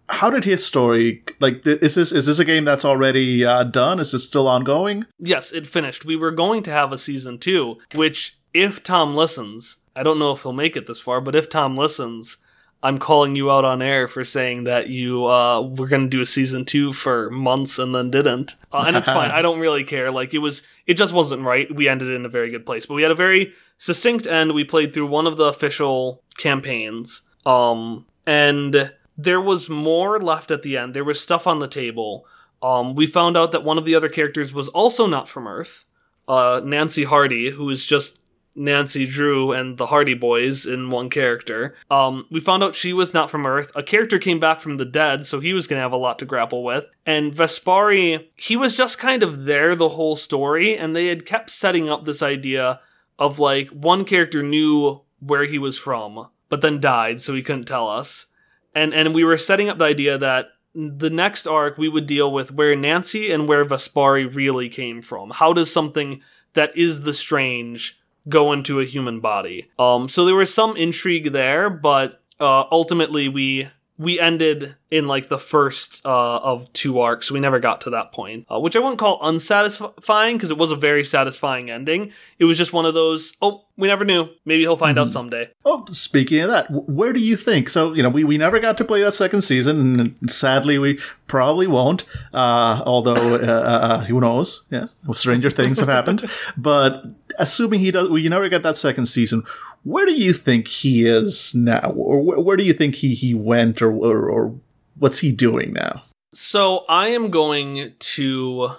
[0.09, 1.65] how did his story like?
[1.65, 3.99] Is this is this a game that's already uh, done?
[3.99, 5.07] Is this still ongoing?
[5.17, 6.05] Yes, it finished.
[6.05, 10.33] We were going to have a season two, which, if Tom listens, I don't know
[10.33, 12.37] if he'll make it this far, but if Tom listens,
[12.83, 16.21] I'm calling you out on air for saying that you uh, were going to do
[16.21, 18.53] a season two for months and then didn't.
[18.71, 19.31] Uh, and it's fine.
[19.39, 20.11] I don't really care.
[20.11, 21.73] Like, it was, it just wasn't right.
[21.73, 24.53] We ended in a very good place, but we had a very succinct end.
[24.53, 27.23] We played through one of the official campaigns.
[27.45, 30.93] Um, and there was more left at the end.
[30.93, 32.25] There was stuff on the table.
[32.61, 35.85] Um, we found out that one of the other characters was also not from Earth.
[36.27, 38.21] Uh, Nancy Hardy, who is just
[38.55, 41.75] Nancy Drew and the Hardy Boys in one character.
[41.91, 43.71] Um, we found out she was not from Earth.
[43.75, 46.17] A character came back from the dead, so he was going to have a lot
[46.19, 46.85] to grapple with.
[47.05, 51.49] And Vespari, he was just kind of there the whole story, and they had kept
[51.49, 52.79] setting up this idea
[53.19, 57.65] of like one character knew where he was from, but then died, so he couldn't
[57.65, 58.27] tell us.
[58.73, 62.31] And and we were setting up the idea that the next arc we would deal
[62.31, 65.31] with where Nancy and where Vespari really came from.
[65.31, 66.21] How does something
[66.53, 69.69] that is the strange go into a human body?
[69.79, 75.29] Um, so there was some intrigue there, but uh, ultimately we we ended in like
[75.29, 77.31] the first uh, of two arcs.
[77.31, 80.71] We never got to that point, uh, which I wouldn't call unsatisfying because it was
[80.71, 82.11] a very satisfying ending.
[82.37, 83.33] It was just one of those.
[83.41, 84.29] Oh, we never knew.
[84.45, 85.49] Maybe he'll find out someday.
[85.63, 87.69] Oh, speaking of that, where do you think?
[87.69, 90.99] So, you know, we, we never got to play that second season, and sadly, we
[91.27, 92.03] probably won't.
[92.33, 94.65] Uh, although, uh, uh, who knows?
[94.71, 96.29] Yeah, stranger things have happened.
[96.57, 97.05] But
[97.37, 99.43] assuming he does, we never get that second season.
[99.85, 103.33] Where do you think he is now, or where, where do you think he he
[103.33, 104.55] went, or, or or
[104.97, 106.03] what's he doing now?
[106.33, 108.71] So I am going to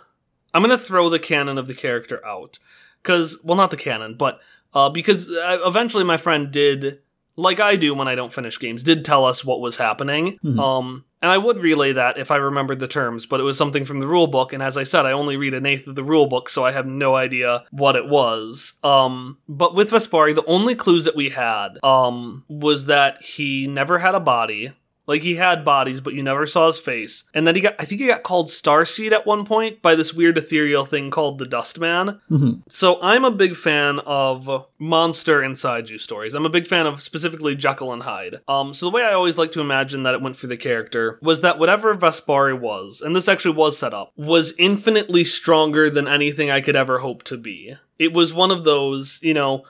[0.53, 2.59] I'm going to throw the canon of the character out
[3.03, 4.41] cuz well not the canon but
[4.75, 6.99] uh because uh, eventually my friend did
[7.37, 10.39] like I do when I don't finish games, did tell us what was happening.
[10.59, 13.85] Um, and I would relay that if I remembered the terms, but it was something
[13.85, 14.53] from the rule book.
[14.53, 16.73] And as I said, I only read an eighth of the rule book, so I
[16.73, 18.75] have no idea what it was.
[18.85, 23.99] Um, but with Vespari, the only clues that we had um, was that he never
[23.99, 24.73] had a body.
[25.07, 27.25] Like he had bodies, but you never saw his face.
[27.33, 30.13] And then he got, I think he got called Starseed at one point by this
[30.13, 32.21] weird ethereal thing called the Dustman.
[32.69, 36.35] So I'm a big fan of monster inside you stories.
[36.35, 38.41] I'm a big fan of specifically Jekyll and Hyde.
[38.49, 41.19] Um, so the way I always like to imagine that it went for the character
[41.23, 46.09] was that whatever Vespari was, and this actually was set up, was infinitely stronger than
[46.09, 47.77] anything I could ever hope to be.
[47.99, 49.65] It was one of those, you know,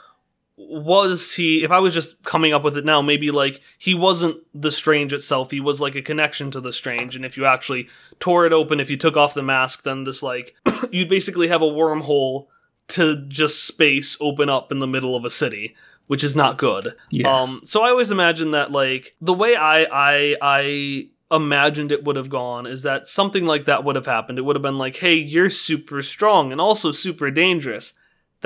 [0.59, 4.37] was he if i was just coming up with it now maybe like he wasn't
[4.55, 5.51] the strange itself.
[5.51, 7.15] He was like a connection to the strange.
[7.15, 7.89] And if you actually
[8.21, 10.55] tore it open if you took off the mask then this like
[10.91, 12.47] you'd basically have a wormhole
[12.89, 15.75] to just space open up in the middle of a city
[16.07, 16.95] which is not good.
[17.11, 17.43] Yeah.
[17.43, 22.17] um so i always imagine that like the way i i i imagined it would
[22.17, 24.39] have gone is that something like that would have happened.
[24.39, 27.93] It would have been like hey you're super strong and also super dangerous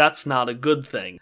[0.01, 1.19] that's not a good thing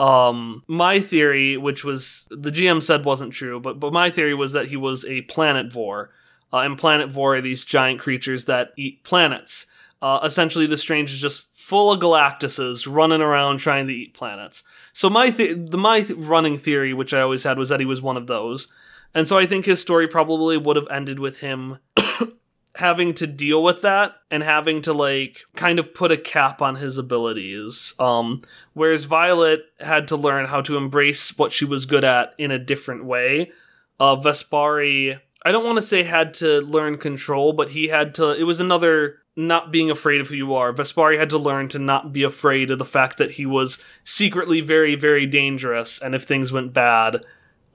[0.00, 4.52] um, my theory, which was the GM said wasn't true, but but my theory was
[4.52, 6.08] that he was a planetovore,
[6.52, 9.66] uh, and planetovore are these giant creatures that eat planets.
[10.00, 14.62] Uh, essentially, the Strange is just full of Galactuses running around trying to eat planets.
[14.92, 17.86] So my th- the my th- running theory, which I always had, was that he
[17.86, 18.72] was one of those,
[19.14, 21.78] and so I think his story probably would have ended with him
[22.78, 26.76] having to deal with that and having to like kind of put a cap on
[26.76, 28.40] his abilities um
[28.72, 32.58] whereas violet had to learn how to embrace what she was good at in a
[32.58, 33.50] different way.
[33.98, 38.30] Uh vespari i don't want to say had to learn control but he had to
[38.38, 40.72] it was another not being afraid of who you are.
[40.72, 44.60] Vespari had to learn to not be afraid of the fact that he was secretly
[44.60, 47.24] very very dangerous and if things went bad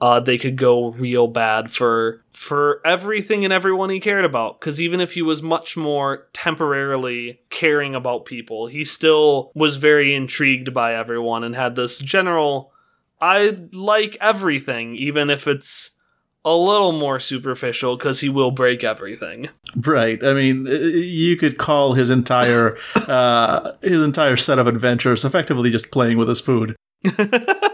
[0.04, 4.60] uh, they could go real bad for for everything and everyone he cared about.
[4.60, 10.14] Because even if he was much more temporarily caring about people, he still was very
[10.14, 12.70] intrigued by everyone and had this general
[13.18, 15.92] I like everything, even if it's
[16.44, 19.48] a little more superficial, because he will break everything.
[19.74, 20.22] Right.
[20.22, 25.90] I mean, you could call his entire uh, his entire set of adventures effectively just
[25.90, 26.76] playing with his food.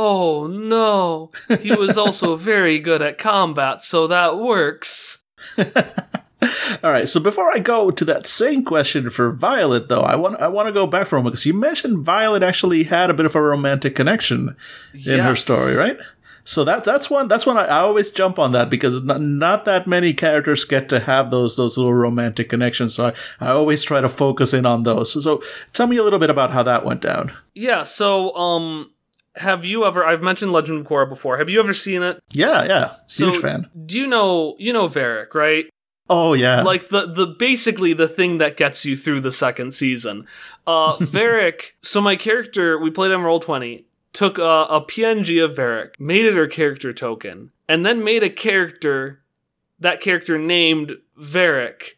[0.00, 5.24] Oh no, he was also very good at combat, so that works.
[5.58, 7.08] All right.
[7.08, 10.68] So before I go to that same question for Violet, though, I want I want
[10.68, 13.34] to go back for a moment because you mentioned Violet actually had a bit of
[13.34, 14.54] a romantic connection
[15.04, 15.98] in her story, right?
[16.44, 19.64] So that that's one that's one I, I always jump on that because not, not
[19.64, 22.94] that many characters get to have those those little romantic connections.
[22.94, 23.08] So
[23.40, 25.12] I, I always try to focus in on those.
[25.12, 27.32] So, so tell me a little bit about how that went down.
[27.56, 28.92] Yeah, so um
[29.38, 31.38] have you ever I've mentioned Legend of Korra before.
[31.38, 32.20] Have you ever seen it?
[32.30, 33.68] Yeah, yeah, So huge fan.
[33.86, 35.66] do you know you know Varric, right?
[36.10, 40.26] Oh yeah, Like the the basically the thing that gets you through the second season.
[40.66, 45.90] Uh Varric, so my character we played on Roll20 took a, a PNG of Varric,
[45.98, 49.22] made it her character token, and then made a character
[49.78, 51.96] that character named Varric,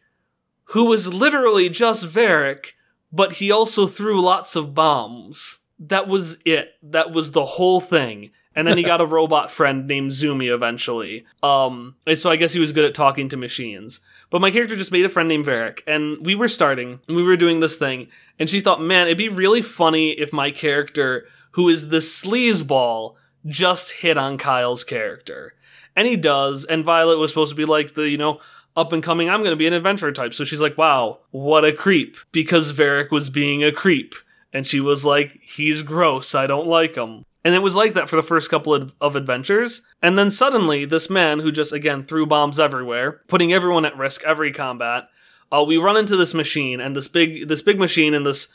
[0.65, 2.73] who was literally just Varric,
[3.11, 5.59] but he also threw lots of bombs.
[5.81, 6.75] That was it.
[6.83, 8.31] That was the whole thing.
[8.55, 11.25] And then he got a robot friend named Zumi eventually.
[11.41, 13.99] Um, so I guess he was good at talking to machines.
[14.29, 17.23] But my character just made a friend named Varric, and we were starting, and we
[17.23, 18.07] were doing this thing,
[18.39, 23.15] and she thought, man, it'd be really funny if my character, who is this sleazeball,
[23.45, 25.53] just hit on Kyle's character.
[25.97, 28.39] And he does, and Violet was supposed to be like the, you know,
[28.77, 30.33] up and coming, I'm gonna be an adventurer type.
[30.33, 32.15] So she's like, wow, what a creep.
[32.31, 34.15] Because Varric was being a creep.
[34.53, 37.25] And she was like, he's gross, I don't like him.
[37.43, 39.81] And it was like that for the first couple of, of adventures.
[40.01, 44.23] And then suddenly, this man who just, again, threw bombs everywhere, putting everyone at risk
[44.23, 45.09] every combat,
[45.51, 48.49] uh, we run into this machine, and this big, this big machine and this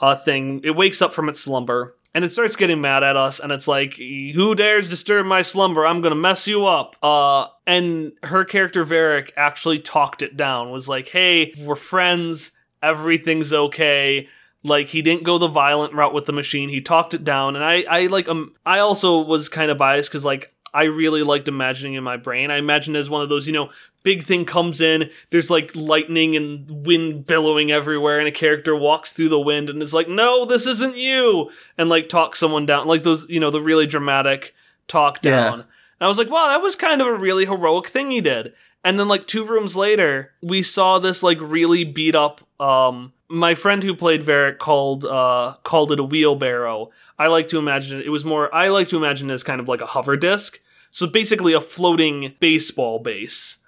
[0.00, 3.38] uh, thing, it wakes up from its slumber, and it starts getting mad at us,
[3.40, 5.84] and it's like, who dares disturb my slumber?
[5.84, 6.96] I'm gonna mess you up.
[7.02, 13.52] Uh, and her character, Varric, actually talked it down, was like, hey, we're friends, everything's
[13.52, 14.28] okay
[14.64, 16.68] like he didn't go the violent route with the machine.
[16.68, 17.56] He talked it down.
[17.56, 21.22] And i i like um i also was kind of biased because like i really
[21.22, 22.50] liked imagining in my brain.
[22.50, 23.70] I imagined as one of those you know
[24.04, 29.12] big thing comes in there's like lightning and wind billowing everywhere and a character walks
[29.12, 31.50] through the wind and is like no this isn't you!
[31.76, 34.54] And like talks someone down like those you know the really dramatic
[34.86, 35.30] talk Yeah.
[35.30, 35.54] down.
[35.60, 38.52] And i was like wow that was kind of a really heroic thing he did.
[38.84, 43.54] And then like two rooms later, we saw this like really beat up um my
[43.54, 46.90] friend who played Varric called uh called it a wheelbarrow.
[47.18, 49.68] I like to imagine it, was more I like to imagine it as kind of
[49.68, 50.60] like a hover disc.
[50.90, 53.58] So basically a floating baseball base.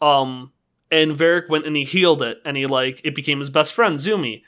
[0.00, 0.52] Um
[0.90, 3.96] and Varric went and he healed it and he like it became his best friend,
[3.96, 4.42] Zumi.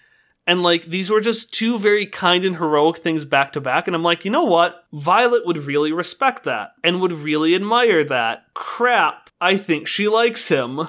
[0.46, 3.86] And like these were just two very kind and heroic things back to back.
[3.86, 4.84] And I'm like, you know what?
[4.92, 8.46] Violet would really respect that and would really admire that.
[8.54, 9.30] Crap.
[9.40, 10.88] I think she likes him.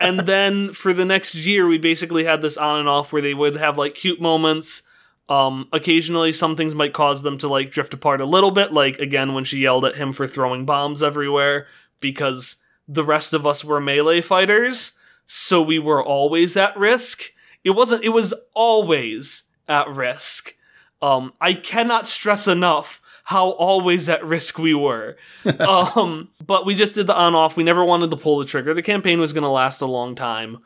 [0.00, 3.34] And then for the next year, we basically had this on and off where they
[3.34, 4.82] would have like cute moments.
[5.28, 8.72] Um, occasionally, some things might cause them to like drift apart a little bit.
[8.72, 11.66] Like again, when she yelled at him for throwing bombs everywhere
[12.00, 14.92] because the rest of us were melee fighters,
[15.26, 17.32] so we were always at risk.
[17.64, 18.04] It wasn't.
[18.04, 20.54] It was always at risk.
[21.02, 25.16] Um, I cannot stress enough how always at risk we were.
[25.58, 27.56] um, but we just did the on off.
[27.56, 28.72] We never wanted to pull the trigger.
[28.72, 30.58] The campaign was going to last a long time.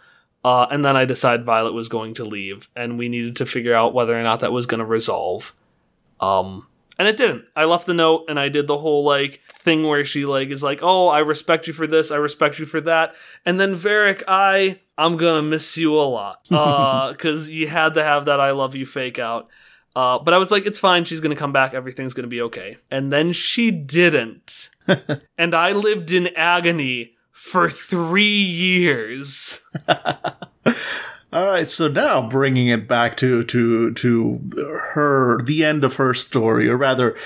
[0.44, 3.74] Uh, and then I decided Violet was going to leave, and we needed to figure
[3.74, 5.54] out whether or not that was going to resolve.
[6.20, 6.66] Um,
[6.98, 7.46] and it didn't.
[7.56, 10.62] I left the note, and I did the whole like thing where she like is
[10.62, 12.10] like, "Oh, I respect you for this.
[12.10, 13.14] I respect you for that."
[13.46, 18.04] And then Varric, I I'm gonna miss you a lot because uh, you had to
[18.04, 19.48] have that "I love you" fake out.
[19.96, 21.04] Uh, but I was like, it's fine.
[21.04, 21.74] She's going to come back.
[21.74, 22.78] Everything's going to be okay.
[22.90, 24.70] And then she didn't.
[25.38, 29.62] and I lived in agony for three years.
[31.32, 34.50] All right, so now bringing it back to to to
[34.94, 37.16] her the end of her story, or rather,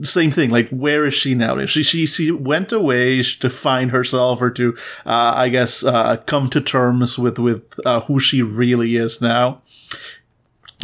[0.00, 0.48] same thing.
[0.48, 1.66] Like, where is she now?
[1.66, 4.74] She she she went away to find herself, or to
[5.04, 9.60] uh, I guess uh, come to terms with with uh, who she really is now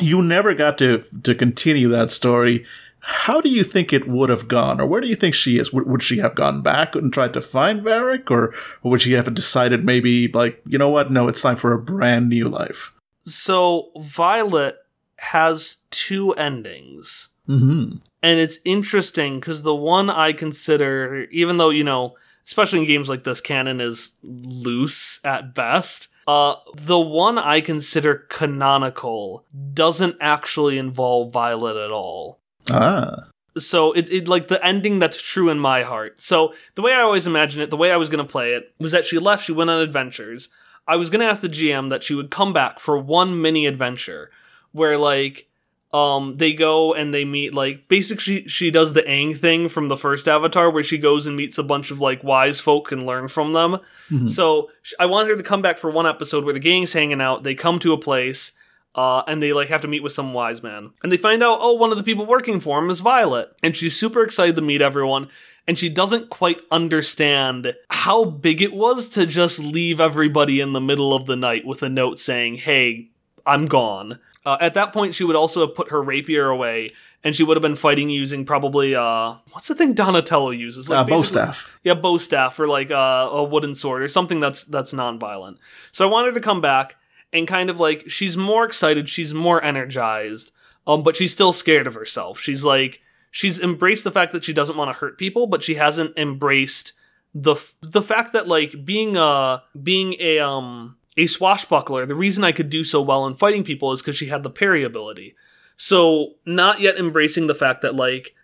[0.01, 2.64] you never got to to continue that story.
[3.07, 5.74] How do you think it would have gone, or where do you think she is?
[5.74, 9.12] Would, would she have gone back and tried to find Varric, or, or would she
[9.12, 11.12] have decided maybe like, you know what?
[11.12, 12.95] No, it's time for a brand new life.
[13.26, 14.76] So Violet
[15.18, 17.99] has two endings, mm-hmm.
[18.22, 22.16] and it's interesting because the one I consider, even though you know,
[22.47, 28.27] especially in games like this, canon is loose at best uh, the one I consider
[28.29, 32.39] canonical doesn't actually involve Violet at all.
[32.70, 33.29] Ah.
[33.57, 36.20] So it's it, like the ending that's true in my heart.
[36.20, 38.75] So the way I always imagine it, the way I was going to play it,
[38.79, 40.49] was that she left, she went on adventures.
[40.89, 43.66] I was going to ask the GM that she would come back for one mini
[43.66, 44.31] adventure
[44.72, 45.49] where like
[45.95, 49.88] um they go and they meet like basically she, she does the Aang thing from
[49.88, 53.07] the first Avatar where she goes and meets a bunch of like wise folk and
[53.07, 53.78] learn from them.
[54.11, 54.26] Mm-hmm.
[54.26, 57.45] So I wanted her to come back for one episode where the gang's hanging out.
[57.45, 58.53] They come to a place.
[58.97, 61.59] Uh, and they like have to meet with some wise man, and they find out,
[61.61, 64.62] oh, one of the people working for him is Violet, and she's super excited to
[64.62, 65.28] meet everyone
[65.66, 70.80] and she doesn't quite understand how big it was to just leave everybody in the
[70.80, 73.09] middle of the night with a note saying, Hey,
[73.47, 74.18] I'm gone.
[74.45, 76.90] Uh, at that point, she would also have put her rapier away,
[77.22, 80.90] and she would have been fighting using probably uh, what's the thing Donatello uses?
[80.90, 81.70] Like uh, bow staff.
[81.82, 85.59] Yeah, bow staff, or like uh, a wooden sword, or something that's that's non-violent.
[85.92, 86.97] So I wanted her to come back
[87.32, 90.53] and kind of like she's more excited, she's more energized,
[90.86, 92.38] um, but she's still scared of herself.
[92.38, 95.74] She's like she's embraced the fact that she doesn't want to hurt people, but she
[95.74, 96.92] hasn't embraced
[97.34, 102.53] the the fact that like being a being a um a swashbuckler, the reason I
[102.53, 105.35] could do so well in fighting people is because she had the parry ability.
[105.77, 108.35] So, not yet embracing the fact that, like,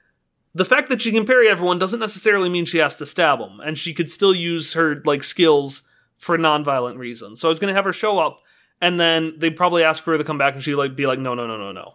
[0.55, 3.61] the fact that she can parry everyone doesn't necessarily mean she has to stab them,
[3.61, 5.83] and she could still use her, like, skills
[6.17, 7.41] for non-violent reasons.
[7.41, 8.41] So, I was gonna have her show up,
[8.81, 11.35] and then they'd probably ask her to come back, and she'd, like, be like, no,
[11.35, 11.95] no, no, no, no.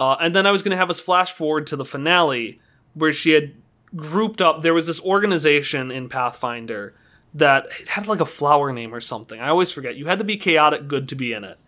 [0.00, 2.58] Uh, and then I was gonna have us flash forward to the finale,
[2.94, 3.54] where she had
[3.94, 6.94] grouped up, there was this organization in Pathfinder
[7.34, 9.40] that had like a flower name or something.
[9.40, 9.96] I always forget.
[9.96, 11.58] You had to be chaotic good to be in it,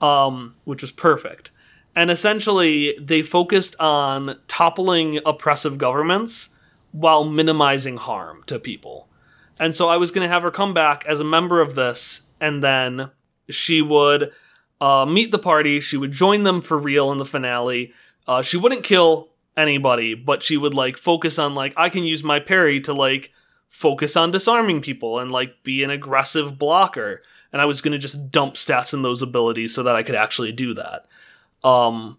[0.00, 1.50] um, which was perfect.
[1.96, 6.50] And essentially, they focused on toppling oppressive governments
[6.92, 9.08] while minimizing harm to people.
[9.58, 12.22] And so I was going to have her come back as a member of this,
[12.40, 13.10] and then
[13.50, 14.30] she would
[14.80, 15.80] uh, meet the party.
[15.80, 17.92] She would join them for real in the finale.
[18.28, 22.22] Uh, she wouldn't kill anybody, but she would like focus on like I can use
[22.22, 23.32] my parry to like
[23.68, 27.22] focus on disarming people and like be an aggressive blocker.
[27.52, 30.14] And I was going to just dump stats in those abilities so that I could
[30.14, 31.06] actually do that.
[31.64, 32.18] Um,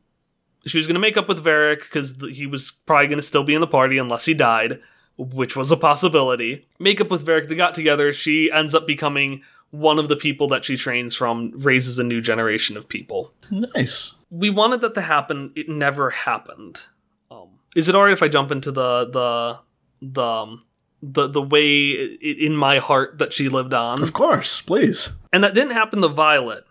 [0.65, 3.43] she was going to make up with Varric because he was probably going to still
[3.43, 4.79] be in the party unless he died,
[5.17, 6.67] which was a possibility.
[6.79, 8.11] Make up with Varric, they got together.
[8.11, 12.21] She ends up becoming one of the people that she trains from, raises a new
[12.21, 13.33] generation of people.
[13.51, 14.15] Nice.
[14.31, 15.51] We wanted that to happen.
[15.55, 16.85] It never happened.
[17.29, 19.59] Um, is it alright if I jump into the the
[20.01, 20.63] the um,
[21.01, 24.01] the the way in my heart that she lived on.
[24.01, 25.15] Of course, please.
[25.31, 26.65] And that didn't happen to Violet.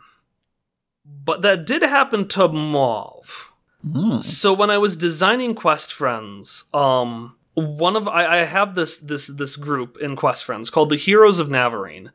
[1.05, 3.53] But that did happen to Mauve.
[3.87, 4.23] Mm.
[4.23, 9.27] So when I was designing Quest Friends, um one of I, I have this this
[9.27, 12.13] this group in Quest Friends called the Heroes of Navarine.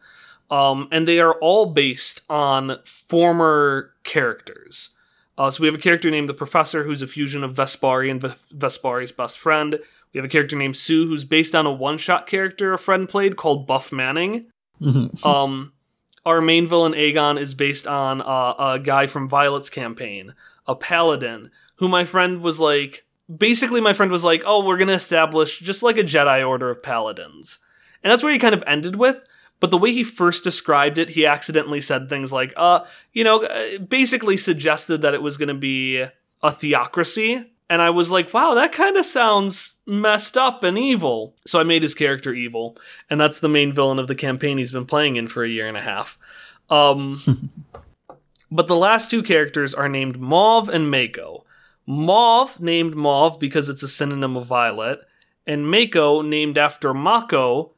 [0.51, 4.91] Um, and they are all based on former characters.
[5.35, 8.21] Uh, so we have a character named the Professor, who's a fusion of Vespari and
[8.21, 9.79] v- Vespari's best friend.
[10.13, 13.35] We have a character named Sue, who's based on a one-shot character a friend played
[13.35, 14.45] called Buff Manning.
[14.81, 15.25] Mhm.
[15.25, 15.73] Um,
[16.25, 20.33] our main villain Aegon is based on uh, a guy from Violet's campaign,
[20.67, 23.05] a paladin, who my friend was like.
[23.35, 26.83] Basically, my friend was like, "Oh, we're gonna establish just like a Jedi Order of
[26.83, 27.59] paladins,"
[28.03, 29.23] and that's where he kind of ended with.
[29.61, 32.81] But the way he first described it, he accidentally said things like, "Uh,
[33.13, 36.05] you know," uh, basically suggested that it was gonna be
[36.43, 37.45] a theocracy.
[37.69, 41.35] And I was like, wow, that kind of sounds messed up and evil.
[41.47, 42.77] So I made his character evil
[43.09, 45.67] and that's the main villain of the campaign he's been playing in for a year
[45.67, 46.17] and a half.
[46.69, 47.51] Um,
[48.51, 51.45] but the last two characters are named Mauve and Mako.
[51.85, 55.01] Mauve named Mauve because it's a synonym of violet,
[55.45, 57.71] and Mako named after Mako,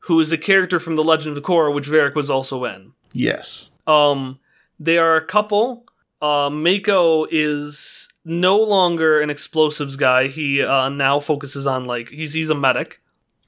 [0.00, 2.92] who is a character from The Legend of Korra, which Varric was also in.
[3.12, 3.70] Yes.
[3.86, 4.38] Um,
[4.80, 5.84] they are a couple.
[6.20, 10.28] Uh, Mako is no longer an explosives guy.
[10.28, 13.00] He uh, now focuses on like he's he's a medic.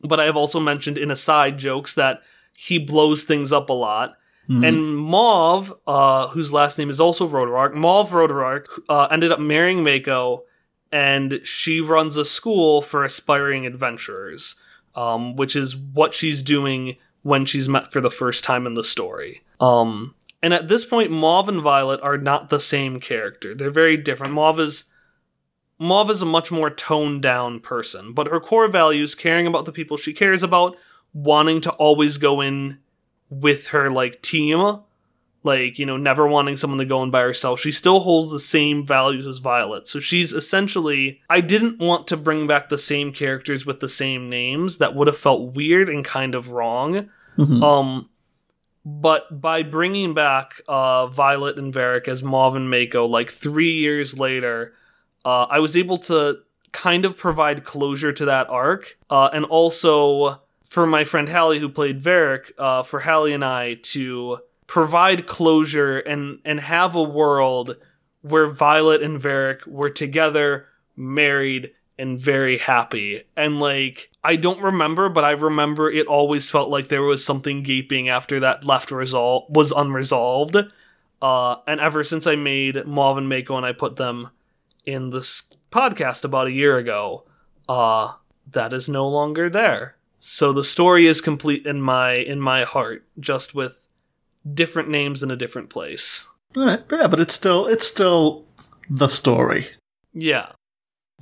[0.03, 2.21] But I have also mentioned in aside jokes that
[2.57, 4.17] he blows things up a lot.
[4.51, 4.67] Mhm.
[4.69, 9.83] And Mauve, uh, whose last name is also Rodarark, Mauve Rodarark, uh, ended up marrying
[9.83, 10.43] Mako,
[10.93, 14.57] and she runs a school for aspiring adventurers,
[14.95, 18.85] um, which is what she's doing when she's met for the first time in the
[18.85, 19.41] story.
[19.61, 20.15] Um,
[20.45, 23.55] and at this point, Mauve and Violet are not the same character.
[23.55, 24.35] They're very different.
[24.35, 24.85] Mauve is
[25.79, 29.73] Mauve is a much more toned down person, but her core values, caring about the
[29.73, 30.77] people she cares about,
[31.15, 32.77] wanting to always go in
[33.31, 34.81] with her like team,
[35.45, 37.59] like, you know, never wanting someone to go in by herself.
[37.59, 39.89] She still holds the same values as Violet.
[39.89, 44.29] So she's essentially I didn't want to bring back the same characters with the same
[44.29, 44.77] names.
[44.77, 47.09] That would have felt weird and kind of wrong.
[47.39, 47.63] Mhm.
[47.63, 48.11] Um,
[48.85, 54.19] but by bringing back uh, Violet and Varric as Mauve and Mako, like three years
[54.19, 54.75] later,
[55.25, 56.41] uh, I was able to
[56.73, 61.69] kind of provide closure to that arc, uh, and also for my friend Hallie who
[61.69, 67.77] played Varric, uh, for Hallie and I to provide closure and and have a world
[68.21, 70.67] where Violet and Varric were together,
[70.97, 73.25] married, and very happy.
[73.37, 77.63] And like, I don't remember, but I remember it always felt like there was something
[77.63, 80.57] gaping after that left result was unresolved.
[81.23, 84.31] Uh, and ever since I made Mauve and Mako and I put them
[84.85, 87.25] in this podcast about a year ago,
[87.69, 88.13] uh,
[88.51, 89.97] that is no longer there.
[90.21, 93.89] So the story is complete in my in my heart, just with
[94.53, 96.27] different names in a different place.
[96.57, 96.83] All right.
[96.91, 98.45] Yeah, but it's still it's still
[98.89, 99.67] the story.
[100.13, 100.53] Yeah.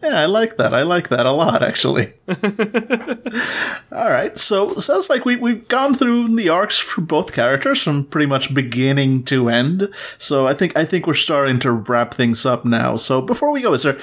[0.03, 0.74] Yeah, I like that.
[0.74, 2.12] I like that a lot, actually.
[3.93, 8.07] All right, so sounds like we we've gone through the arcs for both characters from
[8.07, 9.93] pretty much beginning to end.
[10.18, 12.97] So I think I think we're starting to wrap things up now.
[12.97, 13.99] So before we go, is there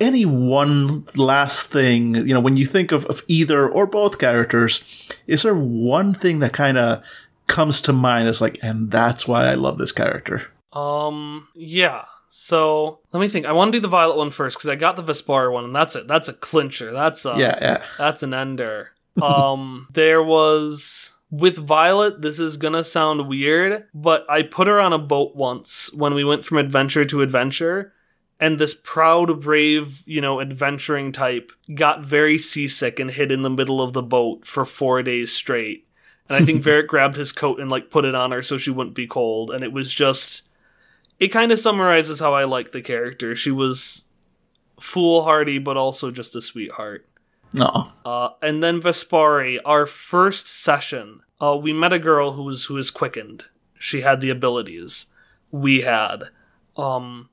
[0.00, 4.82] any one last thing you know when you think of, of either or both characters?
[5.26, 7.02] Is there one thing that kind of
[7.46, 10.50] comes to mind as like, and that's why I love this character?
[10.72, 12.04] Um, yeah.
[12.38, 13.46] So let me think.
[13.46, 15.74] I want to do the Violet one first because I got the Vespar one, and
[15.74, 16.06] that's it.
[16.06, 16.92] That's a clincher.
[16.92, 17.84] That's a yeah, yeah.
[17.96, 18.92] That's an ender.
[19.22, 22.20] Um, there was with Violet.
[22.20, 26.22] This is gonna sound weird, but I put her on a boat once when we
[26.22, 27.94] went from adventure to adventure,
[28.38, 33.48] and this proud, brave, you know, adventuring type got very seasick and hid in the
[33.48, 35.88] middle of the boat for four days straight.
[36.28, 38.70] And I think Varric grabbed his coat and like put it on her so she
[38.70, 40.45] wouldn't be cold, and it was just.
[41.18, 43.34] It kind of summarizes how I like the character.
[43.34, 44.06] She was
[44.78, 47.08] foolhardy, but also just a sweetheart.
[47.52, 47.92] No.
[48.04, 52.74] Uh, and then Vespari, our first session, uh, we met a girl who was who
[52.74, 53.44] was quickened.
[53.78, 55.06] She had the abilities
[55.50, 56.24] we had,
[56.76, 57.30] um,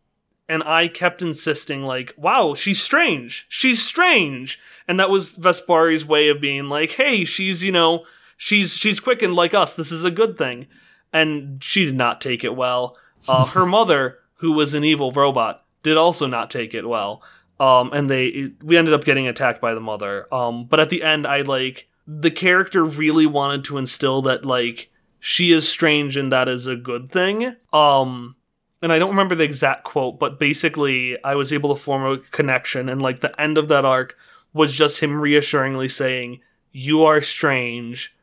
[0.47, 3.45] and I kept insisting, like, "Wow, she's strange.
[3.49, 8.05] She's strange." And that was Vespari's way of being like, "Hey, she's you know,
[8.37, 9.75] she's she's quickened like us.
[9.75, 10.67] This is a good thing."
[11.11, 12.97] And she did not take it well.
[13.29, 17.21] Uh, her mother, who was an evil robot, did also not take it well
[17.59, 21.03] um and they we ended up getting attacked by the mother um but at the
[21.03, 26.31] end i like the character really wanted to instill that like she is strange and
[26.31, 28.35] that is a good thing um
[28.81, 32.17] and i don't remember the exact quote but basically i was able to form a
[32.17, 34.17] connection and like the end of that arc
[34.53, 36.39] was just him reassuringly saying
[36.71, 38.15] You are strange.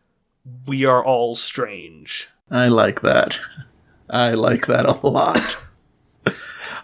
[0.66, 2.28] We are all strange.
[2.50, 3.38] I like that.
[4.10, 5.56] I like that a lot.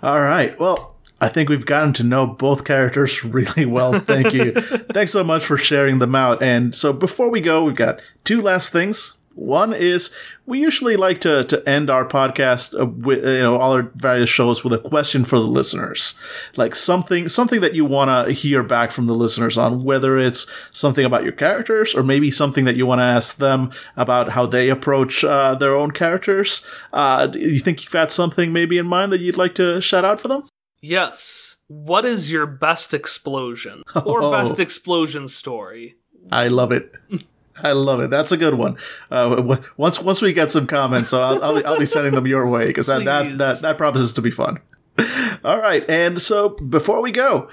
[0.03, 0.59] All right.
[0.59, 3.99] Well, I think we've gotten to know both characters really well.
[3.99, 4.53] Thank you.
[4.93, 6.43] Thanks so much for sharing them out.
[6.43, 9.17] And so before we go, we've got two last things.
[9.37, 10.11] One is
[10.47, 14.31] we usually like to, to end our podcast uh, with you know all our various
[14.31, 16.15] shows with a question for the listeners,
[16.57, 20.47] like something something that you want to hear back from the listeners on, whether it's
[20.71, 24.47] something about your characters or maybe something that you want to ask them about how
[24.47, 26.63] they approach uh, their own characters.
[26.95, 30.05] Uh, do you think you've got something maybe in mind that you'd like to shout
[30.05, 30.49] out for them?
[30.81, 31.57] Yes.
[31.69, 34.31] What is your best explosion or Oh.
[34.31, 35.97] best explosion story?
[36.33, 36.91] I love it.
[37.63, 38.11] I love it.
[38.11, 38.77] That's a good one.
[39.11, 42.27] Uh, once once we get some comments, so I'll, I'll, be, I'll be sending them
[42.27, 44.61] your way because that, that that that promises to be fun.
[45.45, 47.49] All right, and so before we go,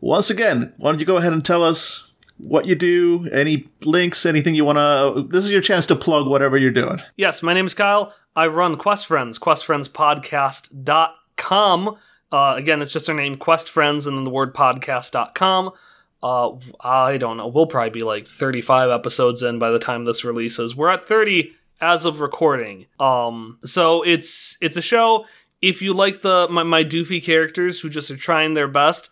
[0.00, 4.26] once again, why don't you go ahead and tell us what you do, any links,
[4.26, 5.26] anything you want to?
[5.28, 7.00] This is your chance to plug whatever you're doing.
[7.16, 8.14] Yes, my name is Kyle.
[8.34, 11.96] I run Quest Friends, questfriendspodcast.com.
[12.32, 15.70] Uh, again, it's just our name, Quest Friends, and then the word podcast.com.
[16.22, 17.46] Uh, I don't know.
[17.46, 20.74] We'll probably be like 35 episodes in by the time this releases.
[20.74, 22.86] We're at 30 as of recording.
[22.98, 25.26] Um, so it's it's a show.
[25.62, 29.10] If you like the my, my doofy characters who just are trying their best,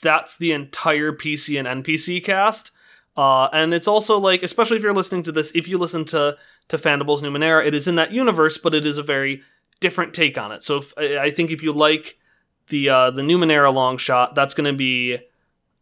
[0.00, 2.70] that's the entire PC and NPC cast.
[3.16, 6.36] Uh, and it's also like, especially if you're listening to this, if you listen to
[6.68, 9.42] to Fandibles Numenera, it is in that universe, but it is a very
[9.80, 10.62] different take on it.
[10.62, 12.18] So if, I think if you like
[12.68, 15.18] the uh, the Numenera long shot, that's going to be,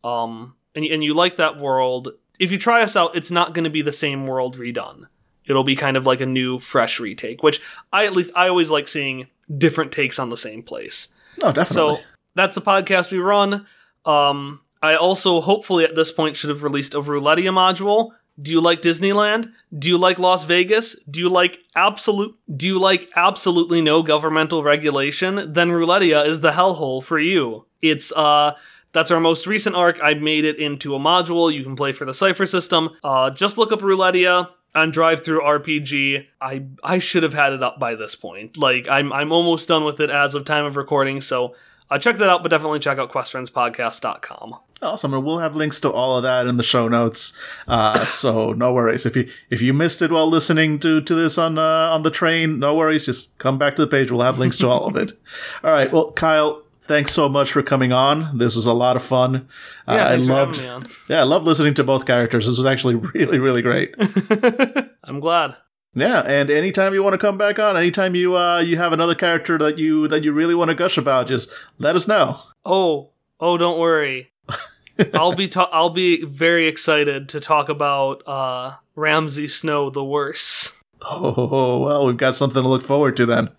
[0.05, 2.11] um, and and you like that world.
[2.39, 5.07] If you try us out, it's not going to be the same world redone.
[5.47, 8.71] It'll be kind of like a new, fresh retake, which I at least I always
[8.71, 11.09] like seeing different takes on the same place.
[11.43, 11.75] Oh, definitely.
[11.75, 11.99] So
[12.35, 13.67] that's the podcast we run.
[14.05, 18.13] Um, I also hopefully at this point should have released a Roulettia module.
[18.41, 19.51] Do you like Disneyland?
[19.77, 20.95] Do you like Las Vegas?
[21.11, 25.53] Do you like absolute do you like absolutely no governmental regulation?
[25.55, 27.65] Then Roulettia is the hellhole for you.
[27.81, 28.53] It's uh
[28.97, 29.99] that's our most recent arc.
[30.03, 32.97] I made it into a module you can play for the Cypher system.
[33.05, 36.27] Uh, just look up Roulettia on DriveThruRPG.
[36.41, 38.57] I I should have had it up by this point.
[38.57, 41.21] Like I'm I'm almost done with it as of time of recording.
[41.21, 41.55] So
[41.91, 44.55] uh, check that out, but definitely check out questfriendspodcast.com.
[44.83, 47.35] Awesome, and we'll have links to all of that in the show notes.
[47.69, 51.37] Uh, so no worries if you if you missed it while listening to to this
[51.37, 53.05] on uh, on the train, no worries.
[53.05, 54.11] Just come back to the page.
[54.11, 55.13] We'll have links to all of it.
[55.63, 55.93] All right.
[55.93, 58.39] Well, Kyle, thanks so much for coming on.
[58.39, 59.49] This was a lot of fun.
[59.87, 60.61] Uh, Yeah, I loved.
[61.09, 62.47] Yeah, I love listening to both characters.
[62.47, 63.95] This was actually really really great.
[65.05, 65.57] I'm glad.
[65.95, 69.15] Yeah, and anytime you want to come back on, anytime you uh you have another
[69.15, 72.39] character that you that you really want to gush about, just let us know.
[72.65, 73.11] Oh,
[73.41, 74.31] oh, don't worry.
[75.15, 80.73] I'll be ta- I'll be very excited to talk about uh, Ramsay Snow the worse.
[81.03, 83.51] Oh, well, we've got something to look forward to then.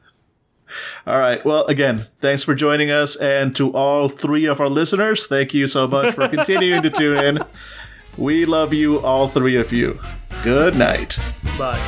[1.05, 1.43] All right.
[1.45, 3.15] Well, again, thanks for joining us.
[3.15, 7.17] And to all three of our listeners, thank you so much for continuing to tune
[7.17, 7.39] in.
[8.17, 9.99] We love you, all three of you.
[10.43, 11.17] Good night.
[11.57, 11.79] Bye.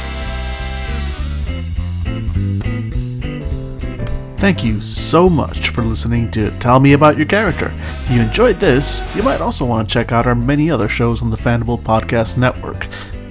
[4.37, 7.73] Thank you so much for listening to Tell Me About Your Character.
[8.03, 11.21] If you enjoyed this, you might also want to check out our many other shows
[11.21, 12.87] on the Fandible Podcast Network.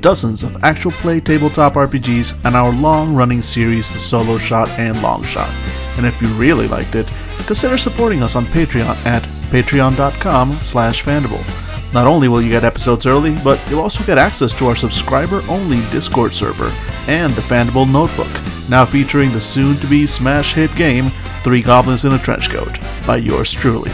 [0.09, 5.03] Dozens of actual play tabletop RPGs and our long running series The Solo Shot and
[5.03, 5.51] Long Shot.
[5.99, 7.07] And if you really liked it,
[7.47, 11.45] consider supporting us on Patreon at patreon.com slash Fandible.
[11.93, 15.43] Not only will you get episodes early, but you'll also get access to our subscriber
[15.47, 16.73] only Discord server
[17.07, 18.33] and the Fandible Notebook,
[18.71, 21.11] now featuring the soon to be smash hit game
[21.45, 23.91] Three Goblins in a Trench Coat by yours truly.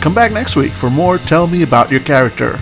[0.00, 2.58] Come back next week for more Tell Me About Your Character.